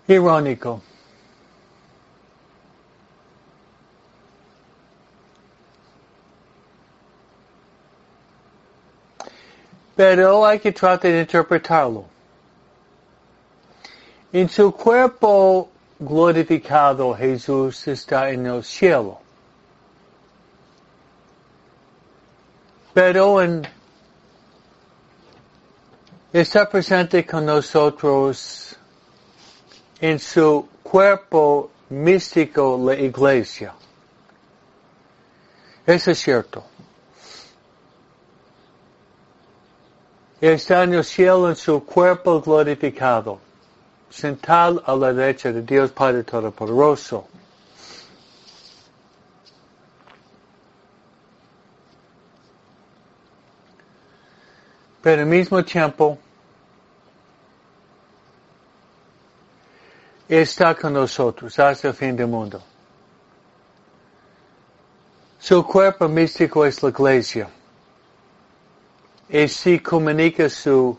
Irónico. 0.08 0.82
Pero 9.96 10.46
hay 10.46 10.60
que 10.60 10.72
tratar 10.72 11.12
de 11.12 11.22
interpretarlo. 11.22 12.06
En 14.32 14.50
su 14.50 14.72
cuerpo 14.72 15.70
glorificado 16.04 17.14
Jesús 17.16 17.88
está 17.88 18.30
en 18.30 18.46
el 18.46 18.64
cielo. 18.64 19.20
Pero 22.94 23.42
en, 23.42 23.68
está 26.32 26.70
presente 26.70 27.26
con 27.26 27.46
nosotros 27.46 28.76
en 30.00 30.20
su 30.20 30.68
cuerpo 30.84 31.72
místico 31.90 32.80
la 32.84 32.96
iglesia. 32.96 33.74
Eso 35.86 36.12
es 36.12 36.20
cierto. 36.20 36.64
Está 40.40 40.84
en 40.84 40.94
el 40.94 41.04
cielo 41.04 41.50
en 41.50 41.56
su 41.56 41.84
cuerpo 41.86 42.42
glorificado 42.42 43.43
sentado 44.14 44.84
a 44.86 44.96
la 44.96 45.12
derecha 45.12 45.52
de 45.52 45.64
Dios 45.64 45.92
Padre 45.92 46.24
Todopoderoso. 46.24 47.28
Pero 55.02 55.22
al 55.22 55.28
mismo 55.28 55.66
tiempo, 55.66 56.18
está 60.30 60.76
con 60.76 60.94
nosotros 60.94 61.58
hasta 61.60 61.88
el 61.90 61.94
fin 61.94 62.16
del 62.16 62.28
mundo. 62.28 62.62
Su 65.40 65.66
cuerpo 65.66 66.08
místico 66.08 66.66
es 66.66 66.82
la 66.82 66.90
iglesia. 66.90 67.50
Y 69.28 69.48
si 69.48 69.80
comunica 69.80 70.48
su 70.50 70.98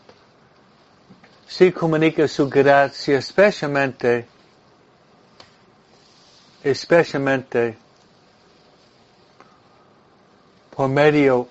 si 1.47 1.71
comunica 1.71 2.27
su 2.27 2.49
gracia 2.49 3.19
especialmente, 3.19 4.27
especialmente 6.63 7.77
por 10.75 10.89
medio 10.89 11.47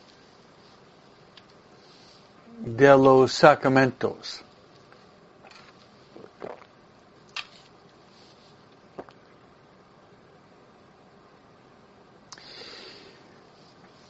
de 2.58 2.88
los 2.88 3.32
sacramentos. 3.32 4.40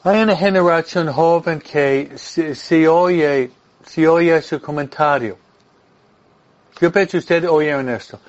Hay 0.03 0.21
una 0.21 0.35
generación 0.35 1.11
joven 1.11 1.59
que 1.59 2.15
si, 2.17 2.85
oye, 2.85 3.51
si 3.87 4.05
oye 4.05 4.39
su 4.41 4.61
comentario 4.61 5.44
yo 6.79 6.91
pienso 6.91 7.17
usted 7.17 7.49
oyeron 7.49 7.89
esto. 7.89 8.19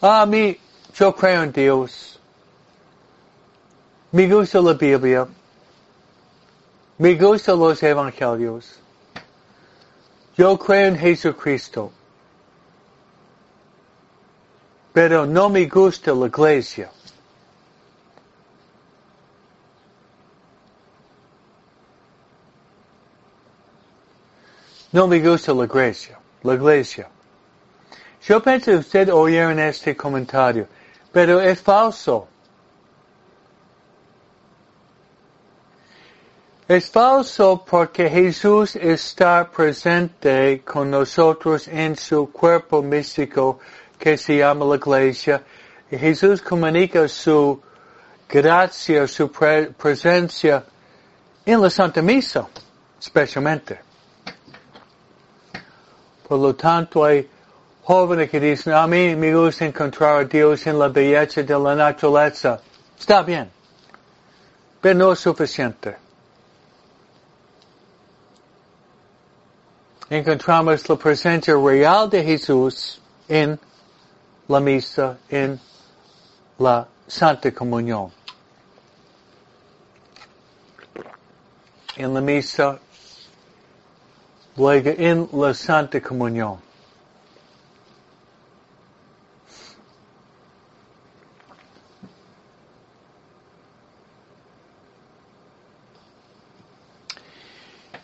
Ah, 0.00 0.24
mí, 0.26 0.58
yo 0.94 1.14
creo 1.14 1.42
en 1.42 1.52
Dios. 1.52 2.18
Me 4.12 4.26
gusta 4.26 4.60
la 4.60 4.74
Biblia. 4.74 5.26
Me 6.98 7.14
gustan 7.14 7.58
los 7.58 7.82
evangelios. 7.82 8.78
Yo 10.36 10.58
creo 10.58 10.88
en 10.88 10.98
Jesucristo. 10.98 11.92
Pero 14.92 15.26
no 15.26 15.48
me 15.48 15.66
gusta 15.66 16.12
la 16.12 16.26
iglesia. 16.26 16.90
No 24.92 25.06
me 25.06 25.20
gusta 25.20 25.54
la 25.54 25.64
iglesia. 25.64 26.18
La 26.42 26.54
iglesia. 26.54 27.08
Yo 28.22 28.42
que 28.42 28.76
usted 28.76 29.12
oyeron 29.12 29.58
este 29.58 29.96
comentario, 29.96 30.66
pero 31.12 31.40
es 31.40 31.60
falso. 31.60 32.28
Es 36.68 36.88
falso 36.88 37.64
porque 37.68 38.08
Jesús 38.08 38.76
está 38.76 39.50
presente 39.50 40.62
con 40.62 40.90
nosotros 40.90 41.66
en 41.66 41.96
su 41.96 42.30
cuerpo 42.30 42.82
místico 42.82 43.58
que 43.98 44.16
se 44.16 44.36
llama 44.36 44.66
la 44.66 44.76
iglesia. 44.76 45.42
Jesús 45.90 46.40
comunica 46.42 47.08
su 47.08 47.60
gracia, 48.28 49.08
su 49.08 49.32
presencia 49.32 50.64
en 51.44 51.60
la 51.60 51.70
Santa 51.70 52.02
Misa, 52.02 52.46
especialmente. 53.00 53.80
Por 56.28 56.38
lo 56.38 56.54
tanto, 56.54 57.04
hay 57.04 57.28
jóvenes 57.90 58.30
que 58.30 58.38
dicen, 58.38 58.72
a 58.72 58.86
mí 58.86 59.16
me 59.16 59.34
gusta 59.34 59.64
encontrar 59.64 60.20
a 60.20 60.24
Dios 60.24 60.64
en 60.64 60.78
la 60.78 60.86
belleza 60.86 61.42
de 61.42 61.58
la 61.58 61.74
naturaleza. 61.74 62.60
Está 62.96 63.20
bien, 63.20 63.50
pero 64.80 64.96
no 64.96 65.12
es 65.12 65.18
suficiente. 65.18 65.96
Encontramos 70.08 70.88
la 70.88 70.94
presencia 70.94 71.56
real 71.56 72.08
de 72.08 72.22
Jesús 72.22 73.00
en 73.26 73.58
la 74.46 74.60
misa, 74.60 75.18
en 75.28 75.58
la 76.58 76.86
Santa 77.08 77.50
Comunión. 77.50 78.12
En 81.96 82.14
la 82.14 82.20
misa, 82.20 82.78
luego 84.56 84.90
en 84.96 85.28
la 85.32 85.52
Santa 85.54 86.00
Comunión. 86.00 86.69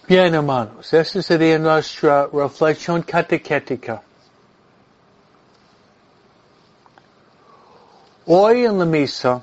Bien, 0.08 0.32
hermanos, 0.32 0.92
esa 0.94 1.20
sería 1.20 1.58
nuestra 1.58 2.28
reflexión 2.32 3.02
catequética. 3.02 4.00
Hoy 8.24 8.66
en 8.66 8.78
la 8.78 8.84
misa 8.84 9.42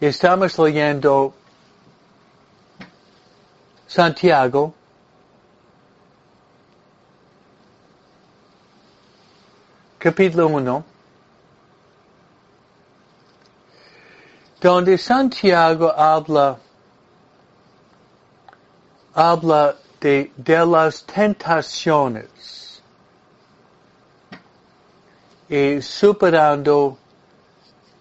estamos 0.00 0.58
leyendo 0.58 1.34
Santiago, 3.86 4.72
capítulo 9.98 10.46
1, 10.46 10.84
donde 14.58 14.96
Santiago 14.96 15.92
habla 15.94 16.58
habla 19.14 19.76
de, 20.00 20.32
de 20.36 20.66
las 20.66 21.04
tentaciones 21.04 22.82
y 25.48 25.80
superando, 25.80 26.98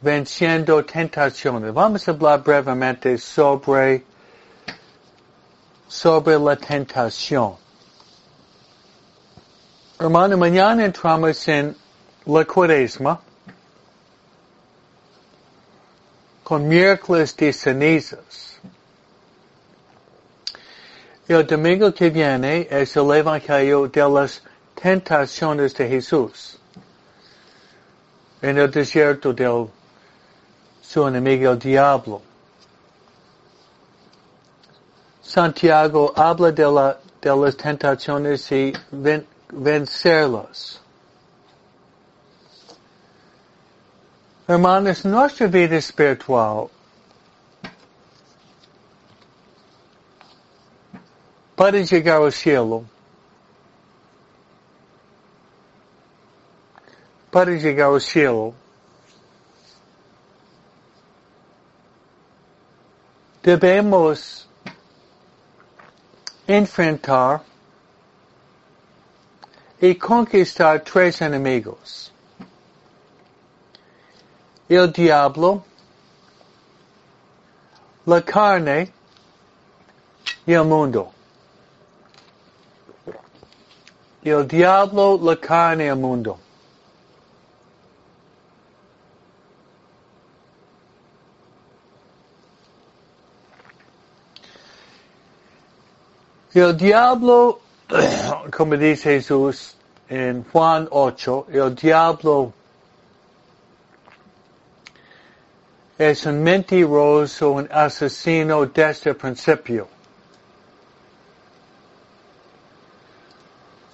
venciendo 0.02 0.84
tentaciones. 0.84 1.74
Vamos 1.74 2.08
a 2.08 2.12
hablar 2.12 2.44
brevemente 2.44 3.18
sobre, 3.18 4.04
sobre 5.88 6.40
la 6.40 6.56
tentación. 6.56 7.56
Hermano, 10.00 10.38
mañana 10.38 10.86
entramos 10.86 11.48
en 11.48 11.76
la 12.26 12.44
cuaresma 12.46 13.20
con 16.44 16.68
miércoles 16.68 17.36
de 17.38 17.54
cenizas. 17.54 18.53
El 21.28 21.48
domingo 21.48 21.94
que 21.94 22.10
viene 22.10 22.68
es 22.70 22.98
el 22.98 23.10
Evangelio 23.12 23.88
de 23.88 24.10
las 24.10 24.42
tentaciones 24.76 25.74
de 25.74 25.88
Jesús. 25.88 26.58
En 28.42 28.58
el 28.58 28.70
desierto 28.70 29.32
del 29.32 29.70
su 30.82 31.08
enemigo 31.08 31.52
el 31.52 31.60
diablo. 31.60 32.22
Santiago 35.22 36.14
habla 36.16 36.52
de, 36.52 36.70
la, 36.70 36.98
de 37.22 37.36
las 37.36 37.56
tentaciones 37.56 38.52
y 38.52 38.74
ven, 38.92 39.26
vencerlas. 39.50 40.82
Hermanos, 44.46 45.06
nuestra 45.06 45.48
vida 45.48 45.78
espiritual 45.78 46.70
para 51.56 51.80
llegar 51.80 52.22
al 52.22 52.32
cielo, 52.32 52.84
para 57.30 57.52
llegar 57.52 57.92
al 57.92 58.02
cielo, 58.02 58.54
debemos 63.44 64.48
enfrentar 66.48 67.44
y 69.80 69.96
conquistar 69.96 70.82
tres 70.82 71.22
enemigos. 71.22 72.12
El 74.70 74.92
diablo, 74.92 75.64
la 78.06 78.22
carne 78.22 78.92
y 80.46 80.54
el 80.54 80.64
mundo. 80.64 81.13
El 84.24 84.48
diablo, 84.48 85.20
la 85.22 85.36
carne 85.36 85.88
el 85.88 85.98
mundo. 85.98 86.40
El 96.54 96.78
diablo, 96.78 97.60
como 98.56 98.78
dice 98.78 99.16
Jesús 99.16 99.76
en 100.08 100.46
Juan 100.46 100.88
8, 100.90 101.48
el 101.52 101.76
diablo 101.76 102.54
es 105.98 106.26
un 106.26 106.44
mentiroso, 106.44 107.52
un 107.52 107.68
asesino 107.72 108.66
desde 108.68 109.10
el 109.10 109.16
principio. 109.18 109.93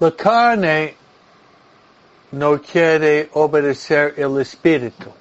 La 0.00 0.10
carne 0.12 0.96
no 2.32 2.58
quiere 2.58 3.28
obedecer 3.34 4.14
el 4.16 4.40
espíritu. 4.40 5.12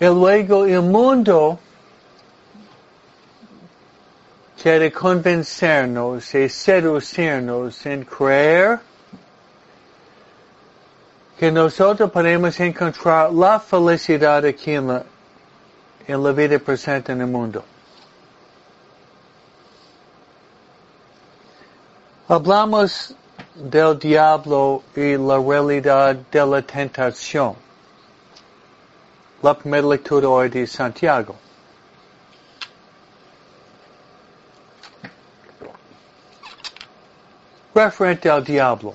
Y 0.00 0.06
luego 0.06 0.64
el 0.64 0.82
quiere 4.60 4.90
convencernos 4.90 6.34
y 6.34 6.48
seducirnos 6.48 7.86
en 7.86 8.04
creer 8.04 8.80
que 11.38 11.52
nosotros 11.52 12.10
podemos 12.10 12.58
encontrar 12.58 13.32
la 13.32 13.60
felicidad 13.60 14.44
aquí 14.44 14.72
en 14.72 14.88
la, 14.88 15.04
en 16.06 16.22
la 16.22 16.32
vida 16.32 16.58
presente 16.58 17.12
en 17.12 17.20
el 17.20 17.26
mundo. 17.26 17.64
Hablamos 22.28 23.14
del 23.54 23.98
diablo 23.98 24.82
y 24.94 25.16
la 25.16 25.38
realidad 25.38 26.14
de 26.30 26.46
la 26.46 26.62
tentación 26.62 27.56
la 29.42 29.54
primera 29.54 29.86
lectura 29.86 30.28
hoy 30.28 30.48
de 30.48 30.66
Santiago. 30.66 31.34
Referente 37.74 38.28
al 38.28 38.44
diablo. 38.44 38.94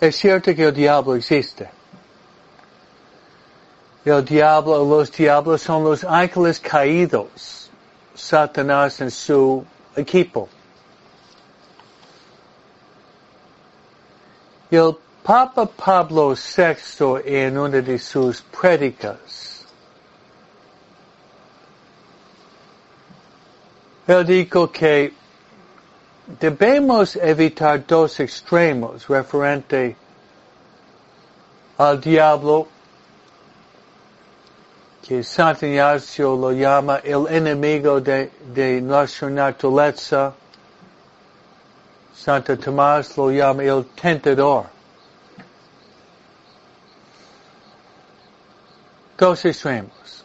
Es 0.00 0.16
cierto 0.16 0.54
que 0.54 0.64
el 0.64 0.72
diablo 0.72 1.14
existe. 1.14 1.68
El 4.04 4.24
diablo, 4.24 4.84
los 4.84 5.10
diablos 5.10 5.62
son 5.62 5.84
los 5.84 6.04
ángeles 6.04 6.60
caídos. 6.60 7.70
Satanás 8.14 9.00
en 9.00 9.10
su 9.10 9.64
equipo. 9.96 10.48
El 14.70 14.96
Papa 15.22 15.66
Pablo 15.66 16.34
VI 16.34 17.22
en 17.24 17.58
una 17.58 17.80
de 17.80 17.98
sus 17.98 18.42
prédicas, 18.42 19.64
él 24.06 24.26
dijo 24.26 24.70
que 24.70 25.14
debemos 26.38 27.16
evitar 27.16 27.86
dos 27.86 28.20
extremos 28.20 29.08
referente 29.08 29.96
al 31.78 32.00
diablo, 32.00 32.68
que 35.06 35.22
Santo 35.22 35.66
Ignacio 35.66 36.34
lo 36.34 36.52
llama 36.52 37.00
el 37.04 37.26
enemigo 37.28 38.00
de, 38.00 38.30
de 38.54 38.80
nuestra 38.80 39.28
naturaleza, 39.28 40.32
Santo 42.14 42.56
Tomás 42.56 43.16
lo 43.16 43.30
llama 43.30 43.62
el 43.64 43.84
tentador. 43.94 44.74
dos 49.16 49.44
extremos. 49.44 50.24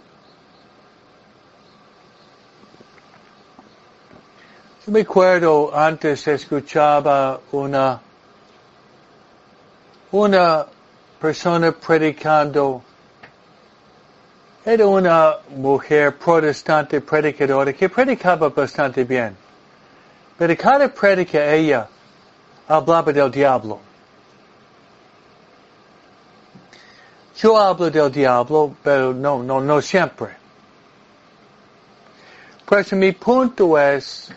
Yo 4.86 4.92
me 4.92 5.02
acuerdo 5.02 5.72
antes 5.74 6.28
escuchaba 6.28 7.40
una, 7.52 8.02
una 10.12 10.66
persona 11.20 11.72
predicando, 11.72 12.82
era 14.66 14.86
una 14.86 15.38
mujer 15.56 16.18
protestante 16.18 17.00
predicadora 17.02 17.74
que 17.74 17.90
predicaba 17.90 18.50
bastante 18.50 19.04
bien. 19.04 19.36
Pero 20.38 20.56
cada 20.56 20.88
predica 20.88 21.54
ella 21.54 21.88
hablaba 22.68 23.12
del 23.12 23.32
diablo. 23.32 23.80
Yo 27.38 27.58
hablo 27.58 27.90
del 27.90 28.12
diablo, 28.12 28.76
pero 28.84 29.14
no, 29.14 29.42
no, 29.42 29.62
no 29.62 29.82
siempre. 29.82 30.36
Pues 32.66 32.92
mi 32.94 33.14
punto 33.14 33.78
es, 33.80 34.30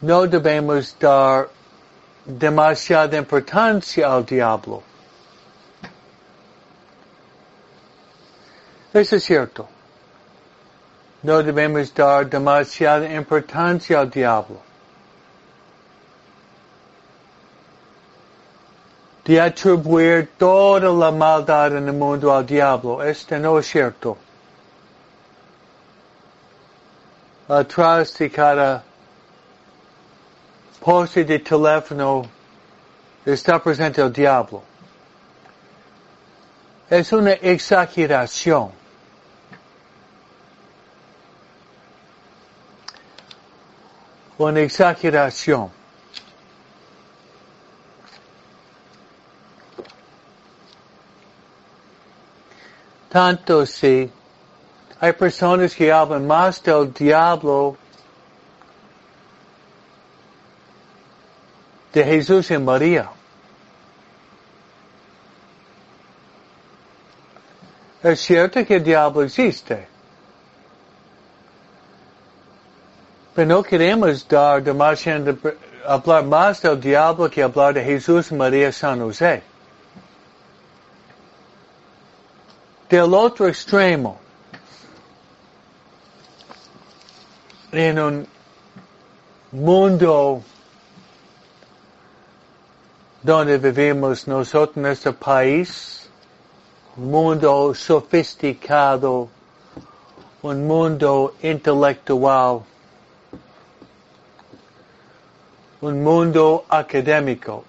no 0.00 0.26
debemos 0.26 0.96
dar 0.98 1.48
demasiada 2.24 3.16
importancia 3.16 4.12
al 4.12 4.26
diablo. 4.26 4.82
Eso 8.92 9.16
es 9.16 9.24
cierto. 9.24 9.68
No 11.22 11.42
debemos 11.42 11.94
dar 11.94 12.28
demasiada 12.28 13.12
importancia 13.12 14.00
al 14.00 14.10
diablo. 14.10 14.72
de 19.24 19.40
atribuir 19.40 20.30
toda 20.36 20.90
la 20.90 21.10
maldad 21.10 21.76
en 21.76 21.88
el 21.88 21.94
mundo 21.94 22.32
al 22.34 22.44
diablo. 22.44 23.02
Este 23.02 23.38
no 23.38 23.58
es 23.58 23.66
cierto. 23.66 24.18
Atrás 27.48 28.16
de 28.18 28.30
cada 28.30 28.82
poste 30.80 31.24
de 31.24 31.38
teléfono 31.38 32.24
está 33.24 33.62
presente 33.62 34.00
el 34.00 34.12
diablo. 34.12 34.62
Es 36.90 37.12
una 37.12 37.32
exageración. 37.32 38.81
Una 44.38 44.60
exageración. 44.60 45.70
Tanto 53.08 53.66
si 53.66 54.10
hay 54.98 55.12
personas 55.12 55.74
que 55.74 55.92
hablan 55.92 56.26
más 56.26 56.62
del 56.62 56.92
diablo 56.94 57.76
de 61.92 62.04
Jesús 62.04 62.50
y 62.50 62.58
María. 62.58 63.10
Es 68.02 68.20
cierto 68.20 68.64
que 68.64 68.76
el 68.76 68.84
diablo 68.84 69.22
existe. 69.22 69.91
Pero 73.34 73.48
no 73.48 73.62
queremos 73.62 74.26
dar 74.28 74.62
demasiado, 74.62 75.36
hablar 75.86 76.24
más 76.24 76.60
del 76.60 76.80
diablo 76.80 77.30
que 77.30 77.42
hablar 77.42 77.74
de 77.74 77.82
Jesús 77.84 78.30
y 78.30 78.34
María 78.34 78.72
San 78.72 79.00
José. 79.00 79.42
del 82.88 83.14
otro 83.14 83.48
extremo. 83.48 84.18
en 87.72 87.98
un 87.98 88.26
mundo 89.50 90.42
donde 93.22 93.56
vivimos 93.56 94.28
nosotros 94.28 94.76
en 94.76 94.86
este 94.86 95.12
país, 95.14 96.06
un 96.98 97.10
mundo 97.10 97.72
sofisticado, 97.74 99.30
un 100.42 100.66
mundo 100.66 101.34
intelectual, 101.42 102.60
un 105.82 106.00
mundo 106.00 106.64
académico. 106.68 107.64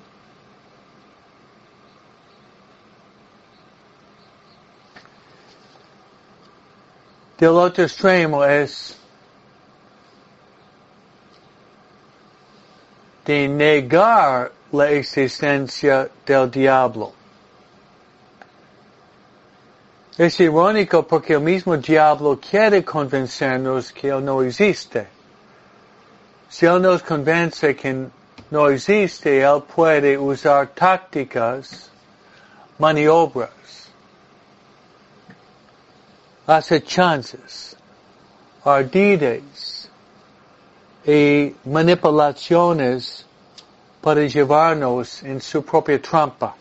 Del 7.39 7.49
otro 7.49 7.83
extremo 7.83 8.45
es 8.45 8.95
de 13.25 13.47
negar 13.47 14.51
la 14.71 14.91
existencia 14.91 16.07
del 16.23 16.51
diablo. 16.51 17.13
Es 20.19 20.39
irónico 20.39 21.07
porque 21.07 21.33
el 21.33 21.41
mismo 21.41 21.75
diablo 21.77 22.39
quiere 22.39 22.85
convencernos 22.85 23.91
que 23.91 24.09
él 24.09 24.23
no 24.23 24.43
existe. 24.43 25.12
Si 26.53 26.67
él 26.67 26.83
nos 26.83 27.01
convence 27.01 27.75
que 27.75 28.09
no 28.51 28.69
existe, 28.69 29.41
él 29.41 29.63
puede 29.63 30.15
usar 30.19 30.67
tácticas, 30.67 31.89
maniobras, 32.77 33.89
acechanzas, 36.45 37.75
ardides 38.63 39.89
y 41.03 41.55
manipulaciones 41.65 43.25
para 43.99 44.21
llevarnos 44.21 45.23
en 45.23 45.41
su 45.41 45.65
propia 45.65 45.99
trampa. 45.99 46.53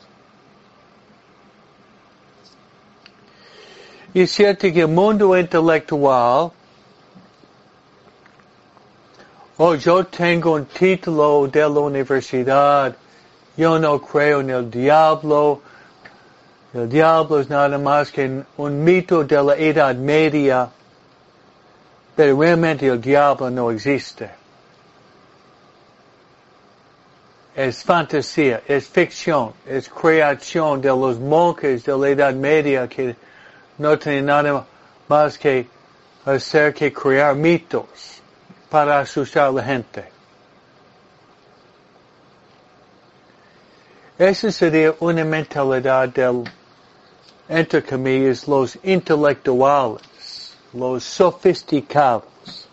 Y 4.15 4.27
cierto 4.27 4.73
que 4.73 4.81
el 4.81 4.89
mundo 4.89 5.37
intelectual, 5.37 6.51
oh, 9.65 9.77
yo 9.77 10.05
tengo 10.05 10.55
un 10.55 10.65
título 10.65 11.47
de 11.47 11.61
la 11.61 11.81
universidad, 11.81 12.97
yo 13.57 13.79
no 13.79 14.01
creo 14.01 14.41
en 14.41 14.51
el 14.51 14.69
diablo, 14.69 15.61
el 16.75 16.89
diablo 16.89 17.39
es 17.39 17.49
nada 17.49 17.79
más 17.79 18.11
que 18.11 18.43
un 18.57 18.83
mito 18.83 19.23
de 19.23 19.41
la 19.41 19.55
Edad 19.55 19.95
Media, 19.95 20.69
pero 22.17 22.41
realmente 22.41 22.89
el 22.89 23.01
diablo 23.01 23.51
no 23.51 23.71
existe. 23.71 24.31
Es 27.55 27.85
fantasía, 27.85 28.63
es 28.67 28.89
ficción, 28.89 29.53
es 29.65 29.89
creación 29.89 30.81
de 30.81 30.89
los 30.89 31.21
monjes 31.21 31.85
de 31.85 31.97
la 31.97 32.09
Edad 32.09 32.35
Media 32.35 32.89
que 32.89 33.15
no 33.79 33.97
tiene 33.97 34.23
nada 34.23 34.65
más 35.07 35.39
que 35.39 35.69
hacer 36.25 36.75
que 36.75 36.93
crear 36.93 37.37
mitos 37.37 38.22
para 38.73 39.01
asustar 39.01 39.49
a 39.49 39.53
la 39.53 39.63
gente. 39.63 40.03
Esa 44.19 44.51
sería 44.51 44.95
una 44.99 45.27
mentalidad 45.27 46.09
del, 46.09 46.45
entre 47.51 47.83
comillas, 47.83 48.49
los 48.49 48.79
intelectuales, 48.83 50.57
los 50.73 51.05
sofisticados. 51.05 52.67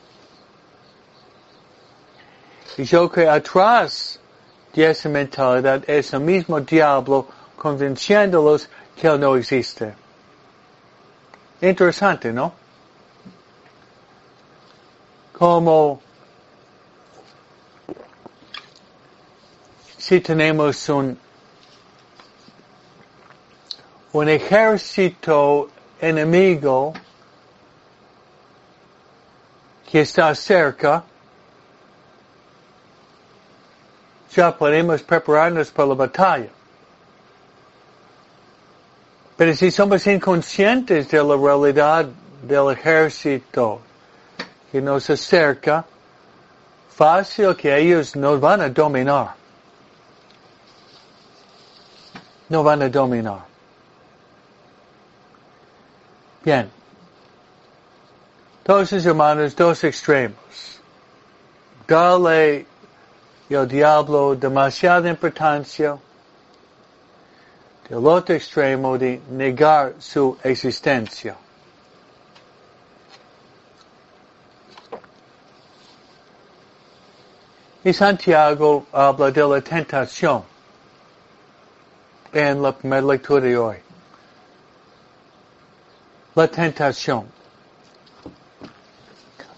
Y 2.77 2.85
yo 2.85 3.11
que 3.11 3.27
atrás 3.27 4.21
de 4.73 4.89
esa 4.89 5.09
mentalidad 5.09 5.83
es 5.85 6.13
el 6.13 6.21
mismo 6.21 6.61
diablo 6.61 7.27
convenciéndolos 7.57 8.69
que 8.95 9.05
él 9.05 9.19
no 9.19 9.35
existe. 9.35 9.93
Interesante, 11.59 12.31
¿no? 12.31 12.58
Como 15.39 16.01
si 19.97 20.19
tenemos 20.19 20.89
un, 20.89 21.17
ejército 24.27 25.69
enemigo 26.01 26.91
que 29.89 30.01
está 30.01 30.35
cerca, 30.35 31.05
ya 34.35 34.57
podemos 34.57 35.01
prepararnos 35.03 35.71
para 35.71 35.87
la 35.87 35.95
batalla. 35.95 36.49
Pero 39.37 39.55
si 39.55 39.71
somos 39.71 40.05
inconscientes 40.05 41.09
de 41.09 41.23
la 41.23 41.37
realidad 41.37 42.09
del 42.43 42.71
ejército 42.71 43.79
que 44.71 44.81
nos 44.81 45.09
acerca, 45.09 45.85
fácil 46.89 47.55
que 47.55 47.75
ellos 47.75 48.15
nos 48.15 48.39
van 48.39 48.61
a 48.61 48.69
dominar. 48.69 49.35
No 52.49 52.63
van 52.63 52.81
a 52.81 52.89
dominar. 52.89 53.45
Bien. 56.43 56.69
Entonces, 58.63 59.05
hermanos, 59.05 59.55
dos 59.55 59.83
extremos. 59.83 60.79
Dale 61.87 62.65
el 63.49 63.67
diablo 63.67 64.35
demasiada 64.35 65.09
importancia 65.09 65.97
el 67.89 68.05
otro 68.05 68.35
extremo 68.35 68.97
de 68.97 69.19
negar 69.31 69.95
su 69.97 70.37
existencia. 70.43 71.35
Y 77.89 77.93
Santiago 77.93 78.85
habla 78.91 79.31
de 79.31 79.41
la 79.47 79.61
tentación 79.61 80.43
en 82.31 82.61
la 82.61 82.71
primera 82.71 83.01
lectura 83.01 83.41
de 83.41 83.57
hoy. 83.57 83.77
La 86.35 86.47
tentación. 86.47 87.25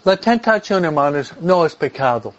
La 0.05 0.15
tentación, 0.15 0.85
hermanos, 0.85 1.33
no 1.41 1.65
es 1.65 1.75
pecado. 1.75 2.33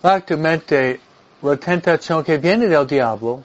Actualmente, 0.00 1.00
la 1.42 1.56
tentación 1.56 2.22
que 2.22 2.38
viene 2.38 2.68
del 2.68 2.86
diablo, 2.86 3.42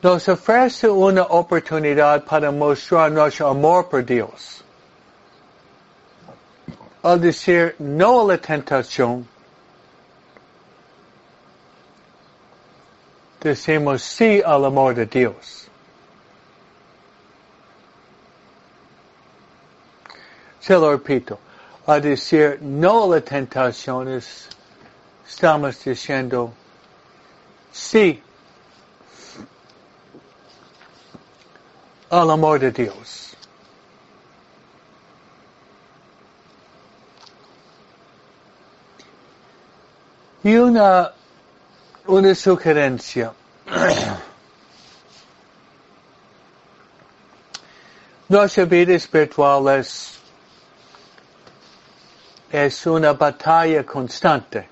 nos 0.00 0.28
ofrece 0.28 0.88
una 0.88 1.24
oportunidad 1.24 2.24
para 2.24 2.52
mostrar 2.52 3.10
nuestro 3.10 3.48
amor 3.48 3.88
por 3.88 4.04
Dios. 4.04 4.63
Al 7.04 7.20
decir 7.20 7.76
no 7.78 8.22
a 8.22 8.24
la 8.24 8.38
tentación, 8.38 9.28
decimos 13.42 14.02
sí 14.02 14.40
al 14.40 14.64
amor 14.64 14.94
de 14.94 15.04
Dios. 15.04 15.68
Se 20.60 20.72
lo 20.72 20.92
repito, 20.92 21.38
al 21.86 22.00
decir 22.00 22.58
no 22.62 23.04
a 23.04 23.16
la 23.16 23.20
tentación 23.20 24.08
es 24.08 24.48
estamos 25.28 25.84
diciendo 25.84 26.54
sí 27.70 28.22
al 32.08 32.30
amor 32.30 32.60
de 32.60 32.70
Dios. 32.70 33.23
Y 40.44 40.54
una, 40.56 41.12
una 42.06 42.34
sugerencia. 42.34 43.32
Nuestra 48.28 48.64
vida 48.66 48.94
espiritual 48.94 49.68
es, 49.80 50.18
es 52.52 52.86
una 52.86 53.12
batalla 53.14 53.84
constante 53.84 54.68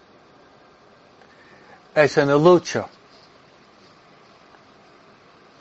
es 1.95 2.16
una 2.16 2.35
lucha. 2.35 2.87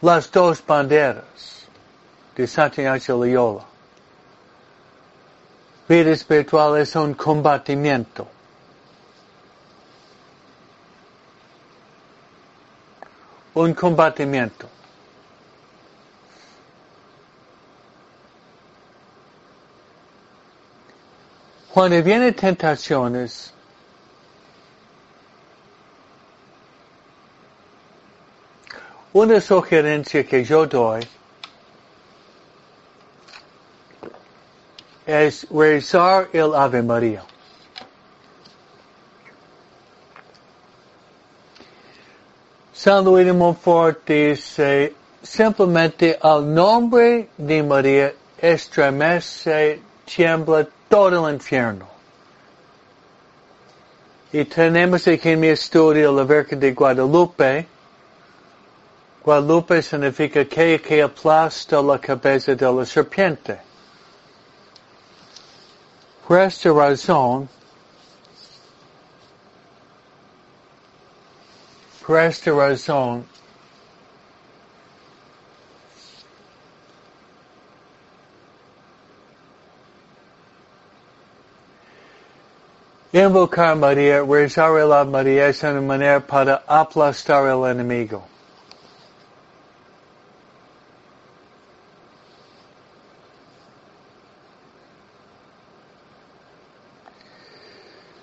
Las 0.01 0.31
dos 0.31 0.63
banderas 0.65 1.67
de 2.35 2.47
Santiago 2.47 2.97
Loyola. 3.23 3.65
Vida 5.87 6.11
espiritual 6.11 6.77
es 6.77 6.95
un 6.95 7.13
combatimiento. 7.13 8.27
un 13.53 13.73
combatimiento. 13.73 14.69
Cuando 21.73 22.03
vienen 22.03 22.33
tentaciones, 22.33 23.53
una 29.13 29.39
sugerencia 29.39 30.25
que 30.25 30.43
yo 30.43 30.65
doy 30.65 31.07
es 35.05 35.47
rezar 35.49 36.29
el 36.33 36.53
Ave 36.55 36.81
María. 36.81 37.23
San 42.83 43.05
Montfort 43.05 44.07
dice, 44.07 44.95
simplemente 45.21 46.17
al 46.19 46.51
nombre 46.51 47.29
de 47.37 47.61
María 47.61 48.11
estremece, 48.39 49.79
tiembla 50.03 50.67
todo 50.89 51.27
el 51.27 51.35
infierno. 51.35 51.87
Y 54.33 54.45
tenemos 54.45 55.07
aquí 55.07 55.29
en 55.29 55.41
mi 55.41 55.49
estudio 55.49 56.11
la 56.11 56.23
Virgen 56.23 56.59
de 56.59 56.73
Guadalupe. 56.73 57.67
Guadalupe 59.23 59.83
significa 59.83 60.43
que, 60.45 60.81
que 60.81 61.03
aplasta 61.03 61.83
la 61.83 61.99
cabeza 61.99 62.55
de 62.55 62.65
la 62.65 62.83
serpiente. 62.83 63.59
Por 66.27 66.39
esta 66.39 66.71
razón, 66.73 67.47
por 72.05 72.19
esta 72.19 72.51
razón, 72.51 73.25
Invocar 83.13 83.75
María, 83.75 84.23
rezar 84.23 84.79
a 84.79 85.03
María 85.03 85.47
es 85.49 85.61
una 85.63 85.81
manera 85.81 86.21
para 86.21 86.63
aplastar 86.65 87.45
al 87.45 87.69
enemigo. 87.69 88.23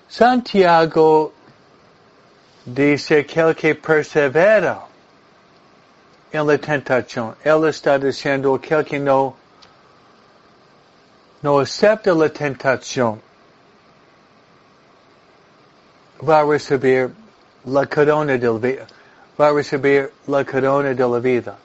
Santiago 0.07 1.33
dice 2.73 3.25
que 3.25 3.39
el 3.39 3.55
que 3.55 3.75
persevera 3.75 4.85
en 6.31 6.47
la 6.47 6.57
tentación, 6.57 7.35
él 7.43 7.65
está 7.65 7.97
diciendo 7.97 8.59
que 8.59 8.73
el 8.73 8.85
que 8.85 8.99
no, 8.99 9.35
no 11.41 11.59
acepta 11.59 12.13
la 12.13 12.29
tentación, 12.29 13.21
va 16.27 16.39
a 16.39 16.43
recibir 16.43 17.11
la 17.65 17.85
corona 17.85 18.37
de 18.37 18.47
la 18.47 18.59
vida, 18.59 18.87
va 19.39 19.47
a 19.47 19.53
recibir 19.53 20.11
la 20.27 20.43
corona 20.43 20.93
de 20.93 21.07
la 21.07 21.19
vida. 21.19 21.57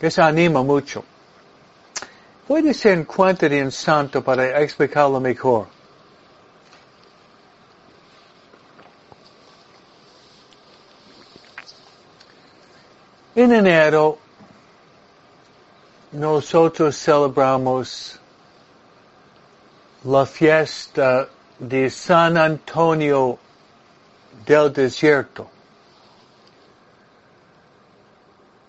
Eso 0.00 0.22
anima 0.22 0.62
mucho. 0.62 1.02
Voy 2.46 2.60
a 2.60 2.62
decir 2.62 2.92
en 2.92 3.06
de 3.38 3.62
un 3.64 3.72
santo 3.72 4.22
para 4.22 4.60
explicarlo 4.60 5.18
mejor. 5.18 5.73
En 13.36 13.50
enero, 13.50 14.18
nosotros 16.12 16.96
celebramos 16.96 18.20
la 20.04 20.24
fiesta 20.24 21.28
de 21.58 21.90
San 21.90 22.36
Antonio 22.36 23.36
del 24.46 24.72
Desierto. 24.72 25.50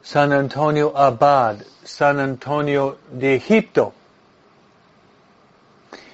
San 0.01 0.34
Antonio 0.34 0.97
Abad, 0.97 1.57
San 1.84 2.20
Antonio 2.20 2.97
de 3.11 3.36
Egipto. 3.36 3.93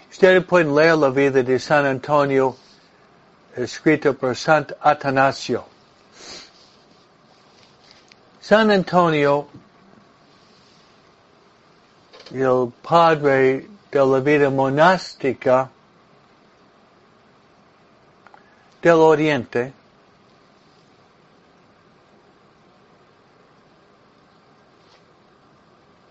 Ustedes 0.09 0.43
pueden 0.43 0.75
leer 0.75 0.97
la 0.97 1.09
vida 1.09 1.41
de 1.41 1.57
San 1.57 1.85
Antonio 1.85 2.57
escrita 3.55 4.11
por 4.11 4.35
Sant 4.35 4.73
Atanasio. 4.81 5.63
San 8.41 8.71
Antonio, 8.71 9.47
el 12.31 12.73
padre 12.81 13.67
de 13.91 13.99
la 13.99 14.19
vida 14.19 14.49
monástica 14.49 15.69
del 18.81 18.93
Oriente, 18.93 19.71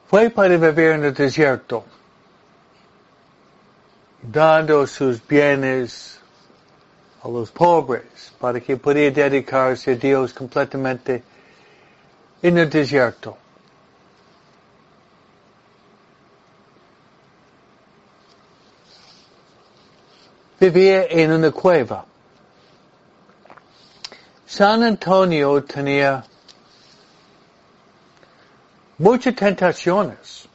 fue 0.07 0.31
para 0.31 0.57
vivir 0.57 0.93
en 0.93 1.07
el 1.07 1.15
desierto, 1.15 1.85
dando 4.23 4.87
sus 4.87 5.27
bienes 5.27 6.21
a 7.25 7.29
los 7.29 7.51
pobres, 7.51 8.33
para 8.39 8.61
que 8.61 8.77
pudiera 8.77 9.29
dedicarse 9.29 9.95
a 9.95 9.97
Dios 9.97 10.33
completamente 10.33 11.25
en 12.43 12.59
el 12.59 12.71
desierto. 12.71 13.37
Vivía 20.59 21.05
en 21.05 21.33
una 21.33 21.51
cueva. 21.51 22.05
San 24.47 24.83
Antonio 24.83 25.63
tenía 25.65 26.25
muchas 28.99 29.35
tentaciones. 29.35 30.49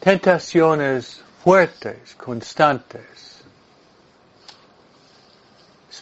Tentaciones 0.00 1.22
fuertes, 1.42 2.14
constantes. 2.16 3.29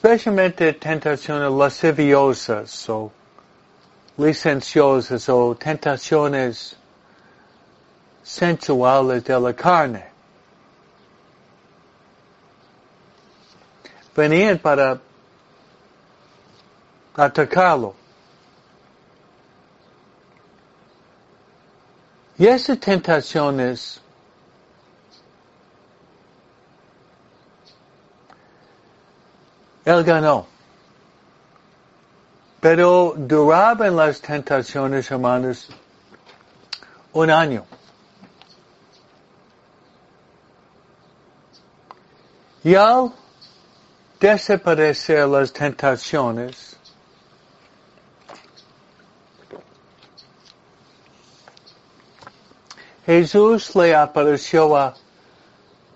Especialmente 0.00 0.74
tentaciones 0.74 1.50
lasciviosas 1.50 2.88
o 2.88 3.10
licenciosas 4.16 5.28
o 5.28 5.56
tentaciones 5.56 6.76
sensuales 8.22 9.24
de 9.24 9.40
la 9.40 9.52
carne. 9.52 10.04
Venían 14.14 14.58
para 14.58 15.00
atacarlo. 17.16 17.96
Y 22.38 22.46
esas 22.46 22.78
tentaciones 22.78 24.00
él 29.88 30.04
ganó. 30.04 30.46
Pero 32.60 33.14
duraban 33.16 33.96
las 33.96 34.20
tentaciones, 34.20 35.10
hermanos, 35.10 35.68
un 37.14 37.30
año. 37.30 37.64
Y 42.62 42.74
al 42.74 43.12
desaparecer 44.20 45.26
las 45.26 45.52
tentaciones, 45.54 46.76
Jesús 53.06 53.74
le 53.74 53.94
apareció 53.94 54.76
a 54.76 54.94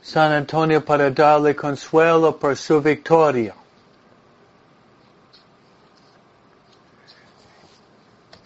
San 0.01 0.32
Antonio 0.32 0.82
para 0.82 1.11
darle 1.11 1.55
consuelo 1.55 2.38
por 2.38 2.57
su 2.57 2.80
victoria. 2.80 3.55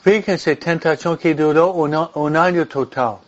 Fíjense, 0.07 0.55
tentación 0.55 1.19
que 1.19 1.35
duró 1.35 1.73
un, 1.73 1.93
un 2.15 2.37
año 2.37 2.65
total. 2.69 3.19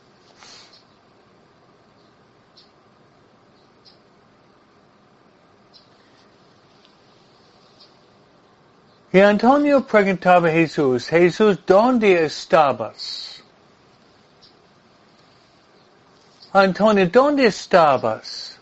Y 9.13 9.19
Antonio 9.19 9.85
preguntaba 9.85 10.47
a 10.47 10.53
Jesús, 10.53 11.09
Jesús, 11.09 11.59
¿dónde 11.67 12.25
estabas? 12.25 13.43
Antonio, 16.53 17.09
¿dónde 17.09 17.47
estabas? 17.47 18.57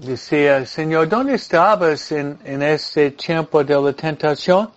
Decía, 0.00 0.64
Señor, 0.64 1.06
¿dónde 1.06 1.34
estabas 1.34 2.10
en, 2.12 2.38
en 2.44 2.62
este 2.62 3.10
tiempo 3.10 3.62
de 3.62 3.78
la 3.78 3.92
tentación? 3.92 4.70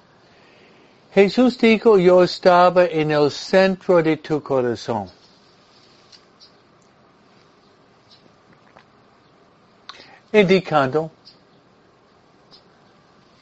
Jesús 1.18 1.57
dijo, 1.57 1.97
yo 1.97 2.22
estaba 2.22 2.86
en 2.86 3.09
el 3.09 3.32
centro 3.32 4.03
de 4.03 4.18
tu 4.18 4.39
corazón. 4.39 5.09
Indicando 10.32 11.09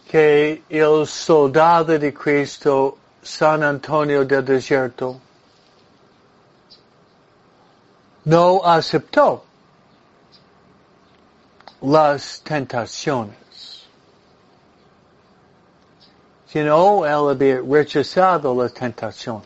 que 0.10 0.64
el 0.70 1.06
soldado 1.06 2.00
de 2.00 2.14
Cristo, 2.14 2.98
San 3.22 3.62
Antonio 3.62 4.24
del 4.24 4.46
Desierto, 4.46 5.20
no 8.24 8.62
aceptó 8.64 9.44
las 11.82 12.40
tentaciones, 12.40 13.36
sino 16.56 17.06
él 17.06 17.32
había 17.32 17.60
rechazado 17.60 18.56
las 18.56 18.74
tentaciones. 18.74 19.46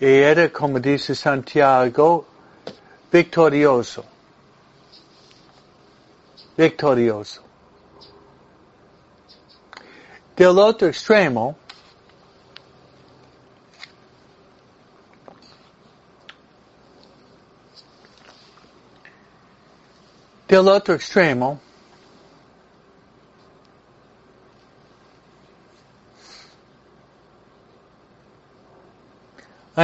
Y 0.00 0.06
era, 0.06 0.50
como 0.50 0.80
dice 0.80 1.14
Santiago, 1.14 2.26
victorioso. 3.12 4.02
Victorioso. 6.56 7.42
Del 10.34 10.58
otro 10.58 10.88
extremo, 10.88 11.54
del 20.48 20.66
otro 20.66 20.94
extremo, 20.94 21.60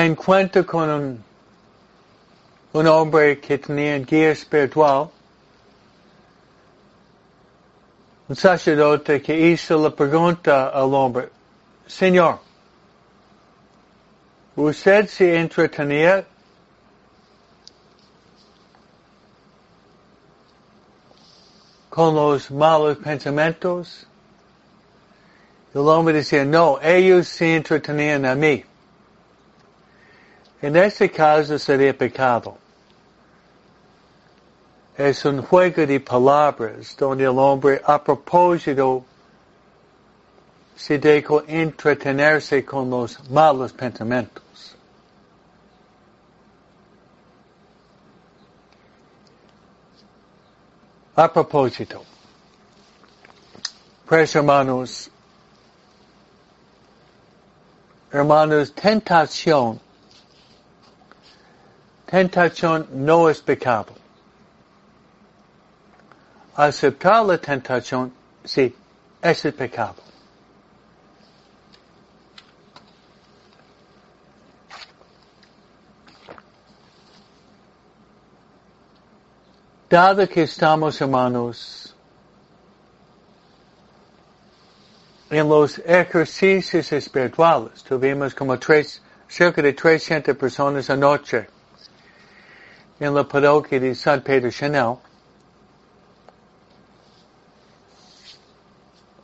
encuentro 0.04 0.64
con 0.64 0.90
un, 0.90 1.24
un 2.72 2.86
hombre 2.86 3.40
que 3.40 3.58
tenía 3.58 3.98
guía 3.98 4.30
espiritual, 4.30 5.10
un 8.28 8.36
sacerdote 8.36 9.20
que 9.20 9.36
hizo 9.50 9.82
la 9.82 9.90
pregunta 9.90 10.68
al 10.68 10.94
hombre, 10.94 11.28
Señor, 11.86 12.40
¿usted 14.56 15.06
se 15.08 15.38
entretenía 15.38 16.24
con 21.92 22.14
los 22.14 22.50
malos 22.50 22.96
pensamientos. 22.96 24.06
El 25.74 25.80
hombre 25.80 26.14
decía, 26.14 26.42
no, 26.42 26.80
ellos 26.80 27.28
se 27.28 27.54
entretenían 27.54 28.24
a 28.24 28.34
mí. 28.34 28.64
En 30.62 30.76
este 30.76 31.10
caso 31.10 31.58
sería 31.58 31.92
pecado. 31.92 32.56
Es 34.96 35.24
un 35.24 35.42
juego 35.42 35.84
de 35.84 35.98
palabras 35.98 36.94
donde 36.96 37.24
el 37.24 37.36
hombre 37.36 37.82
a 37.84 38.02
propósito 38.02 39.04
se 40.76 40.98
dejó 40.98 41.42
entretenerse 41.48 42.64
con 42.64 42.90
los 42.90 43.28
malos 43.28 43.72
pensamientos. 43.72 44.76
A 51.16 51.30
propósito, 51.30 52.02
pues 54.06 54.34
hermanos, 54.34 55.10
hermanos, 58.10 58.72
tentación, 58.72 59.78
tentación 62.12 62.86
no 62.92 63.30
es 63.30 63.40
pecado. 63.40 63.94
Aceptar 66.54 67.24
la 67.24 67.38
tentación, 67.38 68.12
sí, 68.44 68.76
es 69.22 69.40
pecado. 69.54 69.94
Dado 79.88 80.28
que 80.28 80.42
estamos, 80.42 81.00
hermanos, 81.00 81.96
en 85.30 85.48
los 85.48 85.78
ejercicios 85.78 86.92
espirituales, 86.92 87.82
tuvimos 87.82 88.34
como 88.34 88.58
tres, 88.58 89.00
cerca 89.26 89.62
de 89.62 89.72
300 89.72 90.36
personas 90.36 90.90
anoche 90.90 91.51
en 93.02 93.14
la 93.14 93.24
parroquia 93.24 93.80
de 93.80 93.94
San 93.94 94.20
Pedro 94.20 94.50
Chanel. 94.50 94.96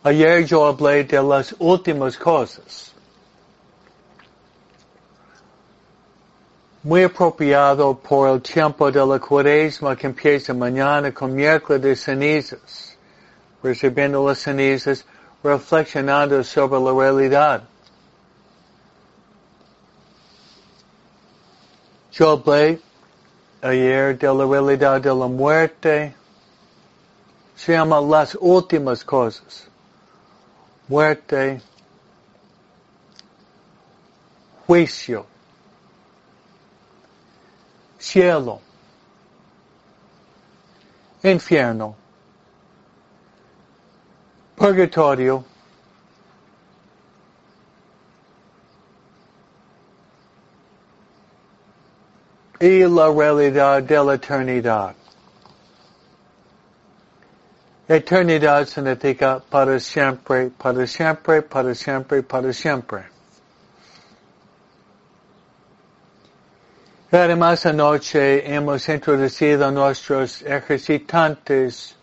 Ayer 0.03 0.45
yo 0.45 0.66
hablé 0.66 1.05
de 1.05 1.22
las 1.22 1.55
últimas 1.59 2.16
cosas. 2.16 2.93
muy 6.83 7.03
apropiado 7.03 7.95
por 7.95 8.31
el 8.31 8.41
tiempo 8.41 8.91
de 8.91 9.05
la 9.05 9.18
cuaresma 9.18 9.95
que 9.95 10.07
empieza 10.07 10.55
mañana 10.55 11.12
con 11.12 11.35
miércoles 11.35 11.83
de 11.83 11.95
cenizas, 11.95 12.97
recibiendo 13.62 14.26
las 14.26 14.39
cenizas, 14.39 15.05
reflexionando 15.43 16.43
sobre 16.43 16.81
la 16.81 16.93
realidad. 16.93 17.62
Yo 22.12 22.31
hablé 22.31 22.81
ayer 23.63 24.17
de 24.19 24.27
la 24.27 24.47
realidad 24.47 25.01
de 25.01 25.15
la 25.15 25.27
muerte, 25.27 26.15
se 27.57 27.73
llama 27.73 28.01
las 28.01 28.37
últimas 28.41 29.05
cosas. 29.05 29.67
Muerte, 30.87 31.61
juicio, 34.67 35.27
cielo, 37.99 38.61
infierno, 41.23 41.97
purgatorio, 44.57 45.45
y 52.61 52.85
la 52.85 53.11
realidad 53.11 53.83
de 53.83 54.05
la 54.05 54.15
eternidad. 54.15 54.95
Eternidad 57.89 58.67
significa 58.67 59.41
para 59.49 59.81
siempre, 59.81 60.51
para 60.51 60.87
siempre, 60.87 61.43
para 61.43 61.75
siempre, 61.75 62.23
para 62.23 62.53
siempre. 62.53 63.05
Además, 67.11 67.65
anoche 67.65 68.55
hemos 68.55 68.87
introducido 68.87 69.71
nuestros 69.71 70.43
ejercitantes 70.43 71.97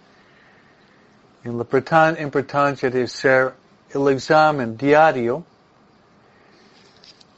en 1.44 1.60
la 1.60 2.22
importancia 2.22 2.90
de 2.90 3.04
hacer 3.04 3.54
el 3.94 4.08
examen 4.08 4.76
diario. 4.76 5.44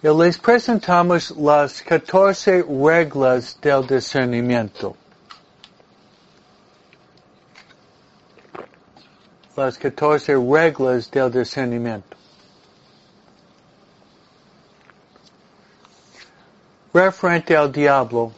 Les 0.07 0.37
presentamos 0.37 1.31
las 1.31 1.81
14 1.81 2.63
reglas 2.63 3.59
del 3.59 3.85
discernimiento. 3.85 4.95
Las 9.57 9.77
14 9.77 10.35
reglas 10.35 11.11
del 11.11 11.29
discernimiento. 11.29 12.15
referente 16.93 17.55
al 17.55 17.71
diablo 17.71 18.31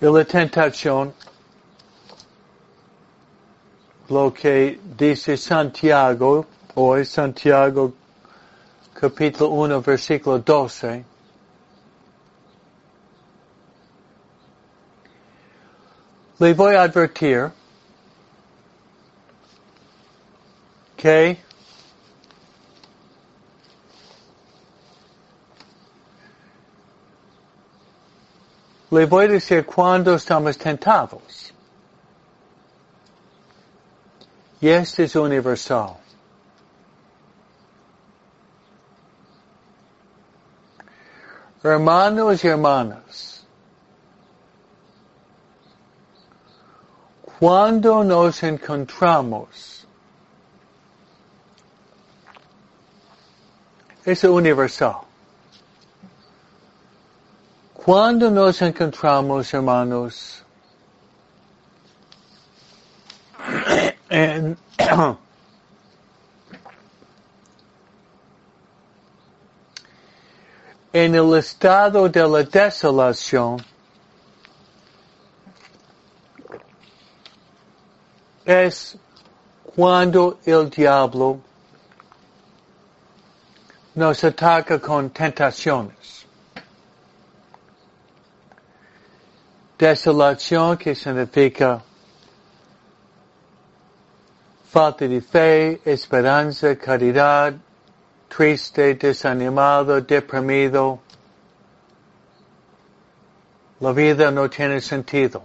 y 0.00 0.04
la 0.04 0.24
tentación, 0.24 1.12
lo 4.08 4.32
que 4.32 4.78
dice 4.96 5.36
Santiago, 5.36 6.46
hoy 6.74 7.04
Santiago 7.04 7.92
capítulo 9.02 9.50
1 9.50 9.82
versículo 9.82 10.38
12, 10.38 11.04
le 16.38 16.54
voy 16.54 16.76
a 16.76 16.82
advertir 16.82 17.50
que 20.96 21.36
le 28.90 29.06
voy 29.06 29.24
a 29.24 29.28
decir 29.28 29.66
cuando 29.66 30.14
estamos 30.14 30.56
tentados. 30.56 31.52
y 34.60 34.68
este 34.68 35.02
es 35.02 35.16
universal. 35.16 36.01
Hermanos 41.64 42.42
y 42.42 42.48
hermanas, 42.48 43.44
cuando 47.38 48.02
nos 48.02 48.42
encontramos, 48.42 49.86
es 54.04 54.24
universal. 54.24 54.96
Cuando 57.74 58.30
nos 58.30 58.60
encontramos, 58.62 59.54
hermanos, 59.54 60.44
en, 64.08 64.56
en 70.92 71.14
el 71.14 71.34
estado 71.36 72.08
de 72.08 72.28
la 72.28 72.42
desolación, 72.42 73.64
es 78.44 78.96
cuando 79.74 80.38
el 80.44 80.68
diablo 80.68 81.40
nos 83.94 84.24
ataca 84.24 84.78
con 84.78 85.10
tentaciones. 85.10 86.26
Desolación 89.78 90.76
que 90.76 90.94
significa 90.94 91.82
falta 94.70 95.08
de 95.08 95.20
fe, 95.20 95.80
esperanza, 95.84 96.76
caridad, 96.76 97.54
triste, 98.34 98.94
desanimado, 98.94 100.00
deprimido. 100.00 101.00
La 103.80 103.92
vida 103.92 104.30
no 104.30 104.48
tiene 104.48 104.80
sentido. 104.80 105.42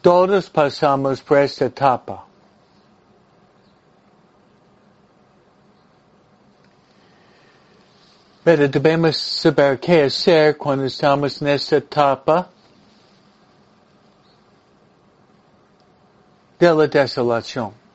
Todos 0.00 0.50
pasamos 0.50 1.20
por 1.20 1.38
esta 1.38 1.66
etapa. 1.66 2.24
Pero 8.42 8.66
debemos 8.68 9.16
saber 9.16 9.78
qué 9.78 10.04
hacer 10.04 10.56
cuando 10.56 10.86
estamos 10.86 11.40
en 11.42 11.48
esta 11.48 11.76
etapa 11.76 12.48
de 16.58 16.74
la 16.74 16.86
desolación. 16.86 17.87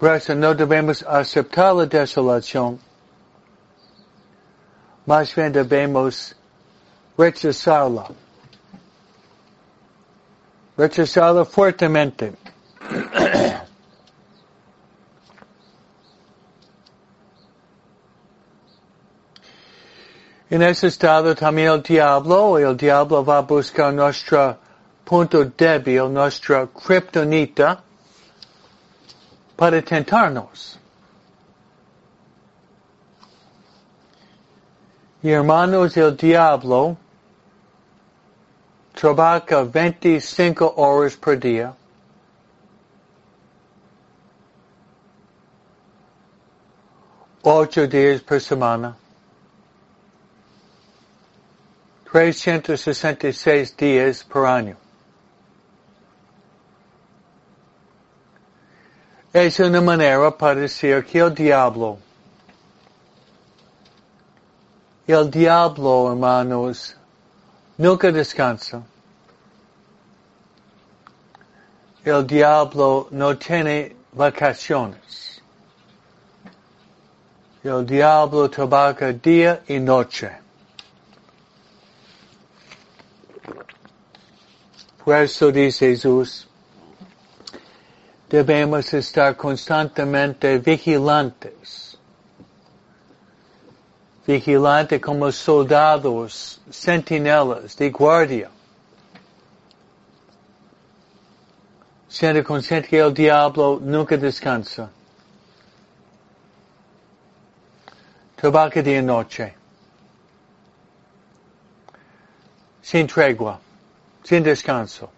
Eso 0.00 0.34
no 0.34 0.54
debemos 0.54 1.02
aceptar 1.02 1.74
la 1.74 1.86
desolación, 1.86 2.78
más 5.06 5.34
bien 5.34 5.52
debemos 5.52 6.36
rechazarla. 7.16 8.08
Rechazarla 10.76 11.46
fuertemente. 11.46 12.34
en 20.50 20.62
ese 20.62 20.88
estado 20.88 21.34
también 21.34 21.68
el 21.72 21.82
diablo, 21.82 22.58
el 22.58 22.76
diablo 22.76 23.24
va 23.24 23.38
a 23.38 23.40
buscar 23.40 23.94
nuestro 23.94 24.58
punto 25.04 25.44
débil, 25.44 26.12
nuestra 26.12 26.66
kryptonita, 26.66 27.82
para 29.56 29.80
tentarnos. 29.82 30.78
Y 35.22 35.30
hermanos, 35.30 35.96
el 35.96 36.16
diablo 36.16 36.96
trabaja 38.92 39.62
25 39.64 40.74
horas 40.76 41.16
por 41.16 41.38
día. 41.38 41.74
Ocho 47.42 47.86
días 47.86 48.20
por 48.20 48.40
semana. 48.40 48.96
366 52.12 53.76
días 53.76 54.24
por 54.24 54.46
año. 54.46 54.85
Es 59.36 59.60
una 59.60 59.82
manera 59.82 60.30
para 60.30 60.54
decir 60.54 61.04
que 61.04 61.18
el 61.18 61.34
diablo, 61.34 61.98
el 65.06 65.30
diablo, 65.30 66.10
hermanos, 66.10 66.96
nunca 67.76 68.10
descansa. 68.10 68.82
El 72.02 72.26
diablo 72.26 73.08
no 73.10 73.36
tiene 73.36 73.94
vacaciones. 74.12 75.42
El 77.62 77.84
diablo 77.84 78.48
trabaja 78.48 79.12
día 79.12 79.62
y 79.68 79.78
noche. 79.78 80.30
Por 85.04 85.16
eso 85.16 85.52
dice 85.52 85.90
Jesús, 85.90 86.45
debemos 88.28 88.92
estar 88.92 89.36
constantemente 89.36 90.58
vigilantes. 90.58 91.98
Vigilante 94.26 95.00
como 95.00 95.30
soldados, 95.30 96.60
centinelas 96.70 97.76
de 97.76 97.90
guardia. 97.90 98.50
Siendo 102.08 102.42
consciente 102.42 102.88
que 102.88 102.98
el 102.98 103.12
diablo 103.14 103.78
nunca 103.80 104.16
descansa. 104.16 104.90
Trabaja 108.34 108.82
día 108.82 108.98
y 108.98 109.02
noche. 109.02 109.54
Sin 112.82 113.06
tregua. 113.06 113.60
Sin 114.24 114.42
descanso. 114.42 115.10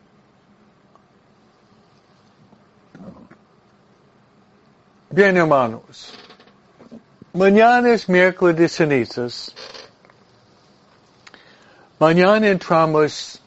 Bien, 5.11 5.35
hermanos. 5.39 6.13
Mañana 7.33 7.93
es 7.93 8.11
miércoles 8.11 8.57
de 8.57 8.69
cenizas. 8.69 9.55
Mañana 11.99 12.47
entramos 12.47 13.41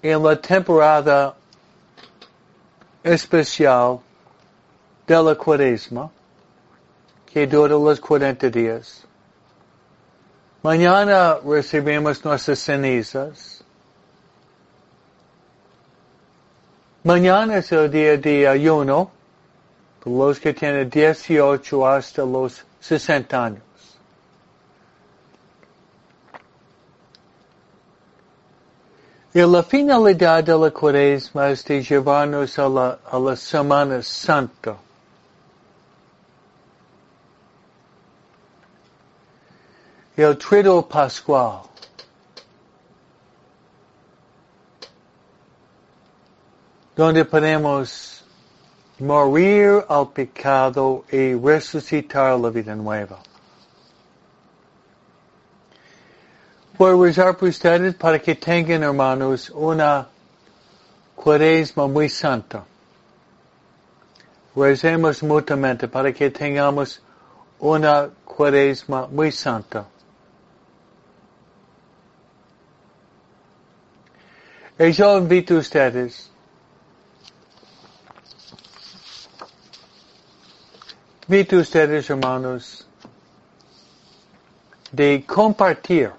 en 0.00 0.22
la 0.22 0.40
temporada 0.40 1.34
especial 3.04 4.00
de 5.06 5.22
la 5.22 5.34
cuaresma, 5.34 6.10
que 7.26 7.46
dura 7.46 7.74
los 7.74 8.00
40 8.00 8.48
días. 8.48 9.06
Mañana 10.62 11.36
recibimos 11.44 12.24
nuestras 12.24 12.60
cenizas. 12.60 13.62
Mañana 17.04 17.58
es 17.58 17.70
el 17.72 17.90
día 17.90 18.16
de 18.16 18.48
ayuno 18.48 19.21
los 20.04 20.40
que 20.40 20.52
tienen 20.52 20.90
18 20.90 21.86
hasta 21.86 22.24
los 22.24 22.64
60 22.80 23.44
años. 23.44 23.62
Y 29.34 29.40
la 29.40 29.62
finalidad 29.62 30.44
de 30.44 30.58
la 30.58 30.70
cuaresma 30.70 31.48
es 31.48 31.64
de 31.64 31.82
llevarnos 31.82 32.58
a 32.58 32.68
la, 32.68 33.36
Semana 33.36 34.02
Santa. 34.02 34.76
El 40.14 40.36
trido 40.36 40.86
pascual. 40.86 41.62
Donde 46.94 47.24
podemos 47.24 48.21
morir 49.02 49.84
al 49.88 50.12
pecado 50.12 51.04
y 51.10 51.34
resucitar 51.34 52.38
la 52.38 52.50
vida 52.50 52.74
nueva. 52.76 53.18
Voy 56.78 56.90
a 56.90 57.06
rezar 57.06 57.36
por 57.36 57.48
ustedes 57.48 57.96
para 57.96 58.20
que 58.20 58.36
tengan, 58.36 58.82
hermanos, 58.84 59.50
una 59.50 60.06
cuaresma 61.16 61.88
muy 61.88 62.08
santa. 62.08 62.64
Rezemos 64.54 65.22
mutuamente 65.22 65.88
para 65.88 66.12
que 66.12 66.30
tengamos 66.30 67.02
una 67.58 68.08
cuaresma 68.24 69.08
muy 69.08 69.32
santa. 69.32 69.86
Y 74.78 74.92
yo 74.92 75.18
invito 75.18 75.54
a 75.54 75.58
ustedes 75.58 76.31
invito 81.32 81.56
ustedes, 81.56 82.10
hermanos, 82.10 82.86
de 84.92 85.24
compartir, 85.26 86.12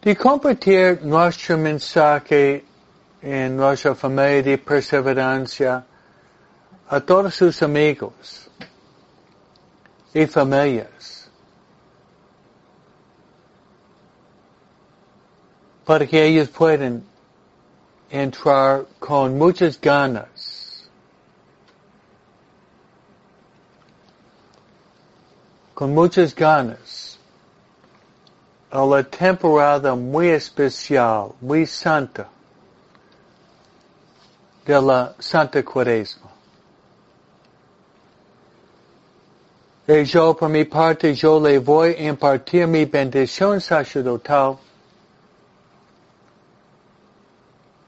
de 0.00 0.14
compartir 0.14 1.02
nuestro 1.02 1.58
mensaje 1.58 2.64
en 3.20 3.56
nuestra 3.56 3.96
familia 3.96 4.40
de 4.40 4.58
perseverancia 4.58 5.84
a 6.88 7.00
todos 7.00 7.34
sus 7.34 7.60
amigos 7.60 8.48
y 10.14 10.26
familias. 10.26 11.28
Para 15.84 16.06
que 16.06 16.24
ellos 16.24 16.48
puedan 16.50 17.02
entrar 18.08 18.86
con 19.00 19.36
muchas 19.36 19.80
ganas, 19.80 20.59
con 25.80 25.94
muchas 25.94 26.34
ganas, 26.34 27.18
a 28.70 28.84
la 28.84 29.02
temporada 29.02 29.94
muy 29.94 30.28
especial, 30.28 31.32
muy 31.40 31.64
santa 31.64 32.28
de 34.66 34.82
la 34.82 35.14
Santa 35.18 35.62
Cuaresma. 35.62 36.28
Y 39.88 40.04
yo, 40.04 40.36
por 40.36 40.50
mi 40.50 40.64
parte, 40.64 41.14
yo 41.14 41.40
le 41.40 41.58
voy 41.58 41.94
a 41.94 42.08
impartir 42.10 42.66
mi 42.66 42.84
bendición 42.84 43.58
sacerdotal. 43.58 44.58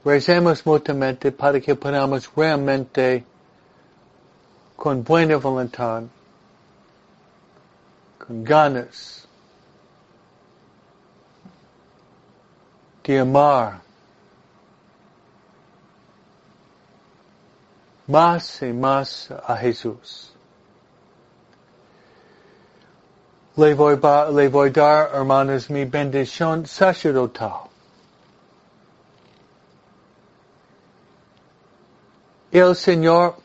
Recemos 0.03 0.65
mutuamente 0.65 1.31
para 1.31 1.61
que 1.61 1.75
podamos 1.75 2.27
realmente, 2.35 3.23
con 4.75 5.03
buena 5.03 5.37
voluntad, 5.37 6.01
ganas, 8.27 9.27
de 13.03 13.19
amar 13.19 13.81
más 18.07 18.61
y 18.61 18.73
más 18.73 19.31
a 19.31 19.57
Jesús. 19.57 20.33
Le 23.55 23.73
voy, 23.75 23.99
le 24.33 24.49
voy 24.49 24.71
dar, 24.71 25.11
hermanos, 25.13 25.69
mi 25.69 25.85
bendición 25.85 26.65
sacerdotal. 26.65 27.69
El 32.51 32.75
Señor, 32.75 33.35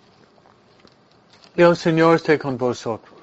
el 1.57 1.77
Señor 1.77 2.17
esté 2.17 2.39
con 2.39 2.57
vosotros. 2.57 3.18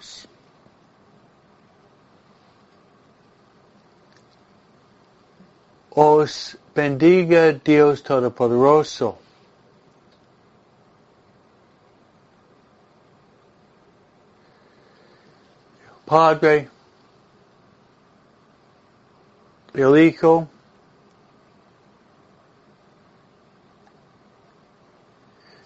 Os 5.96 6.58
bendiga 6.76 7.54
Dios 7.54 8.04
Todopoderoso. 8.04 9.18
Padre, 16.06 16.70
el 19.74 19.98
Hijo, 19.98 20.48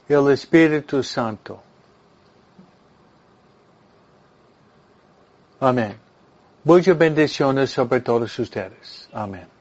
el 0.08 0.32
Espíritu 0.32 1.04
Santo. 1.04 1.62
Amén. 5.60 6.00
Muchas 6.64 6.98
bendiciones 6.98 7.72
sobre 7.72 8.00
todos 8.00 8.40
ustedes. 8.40 9.10
Amén. 9.12 9.59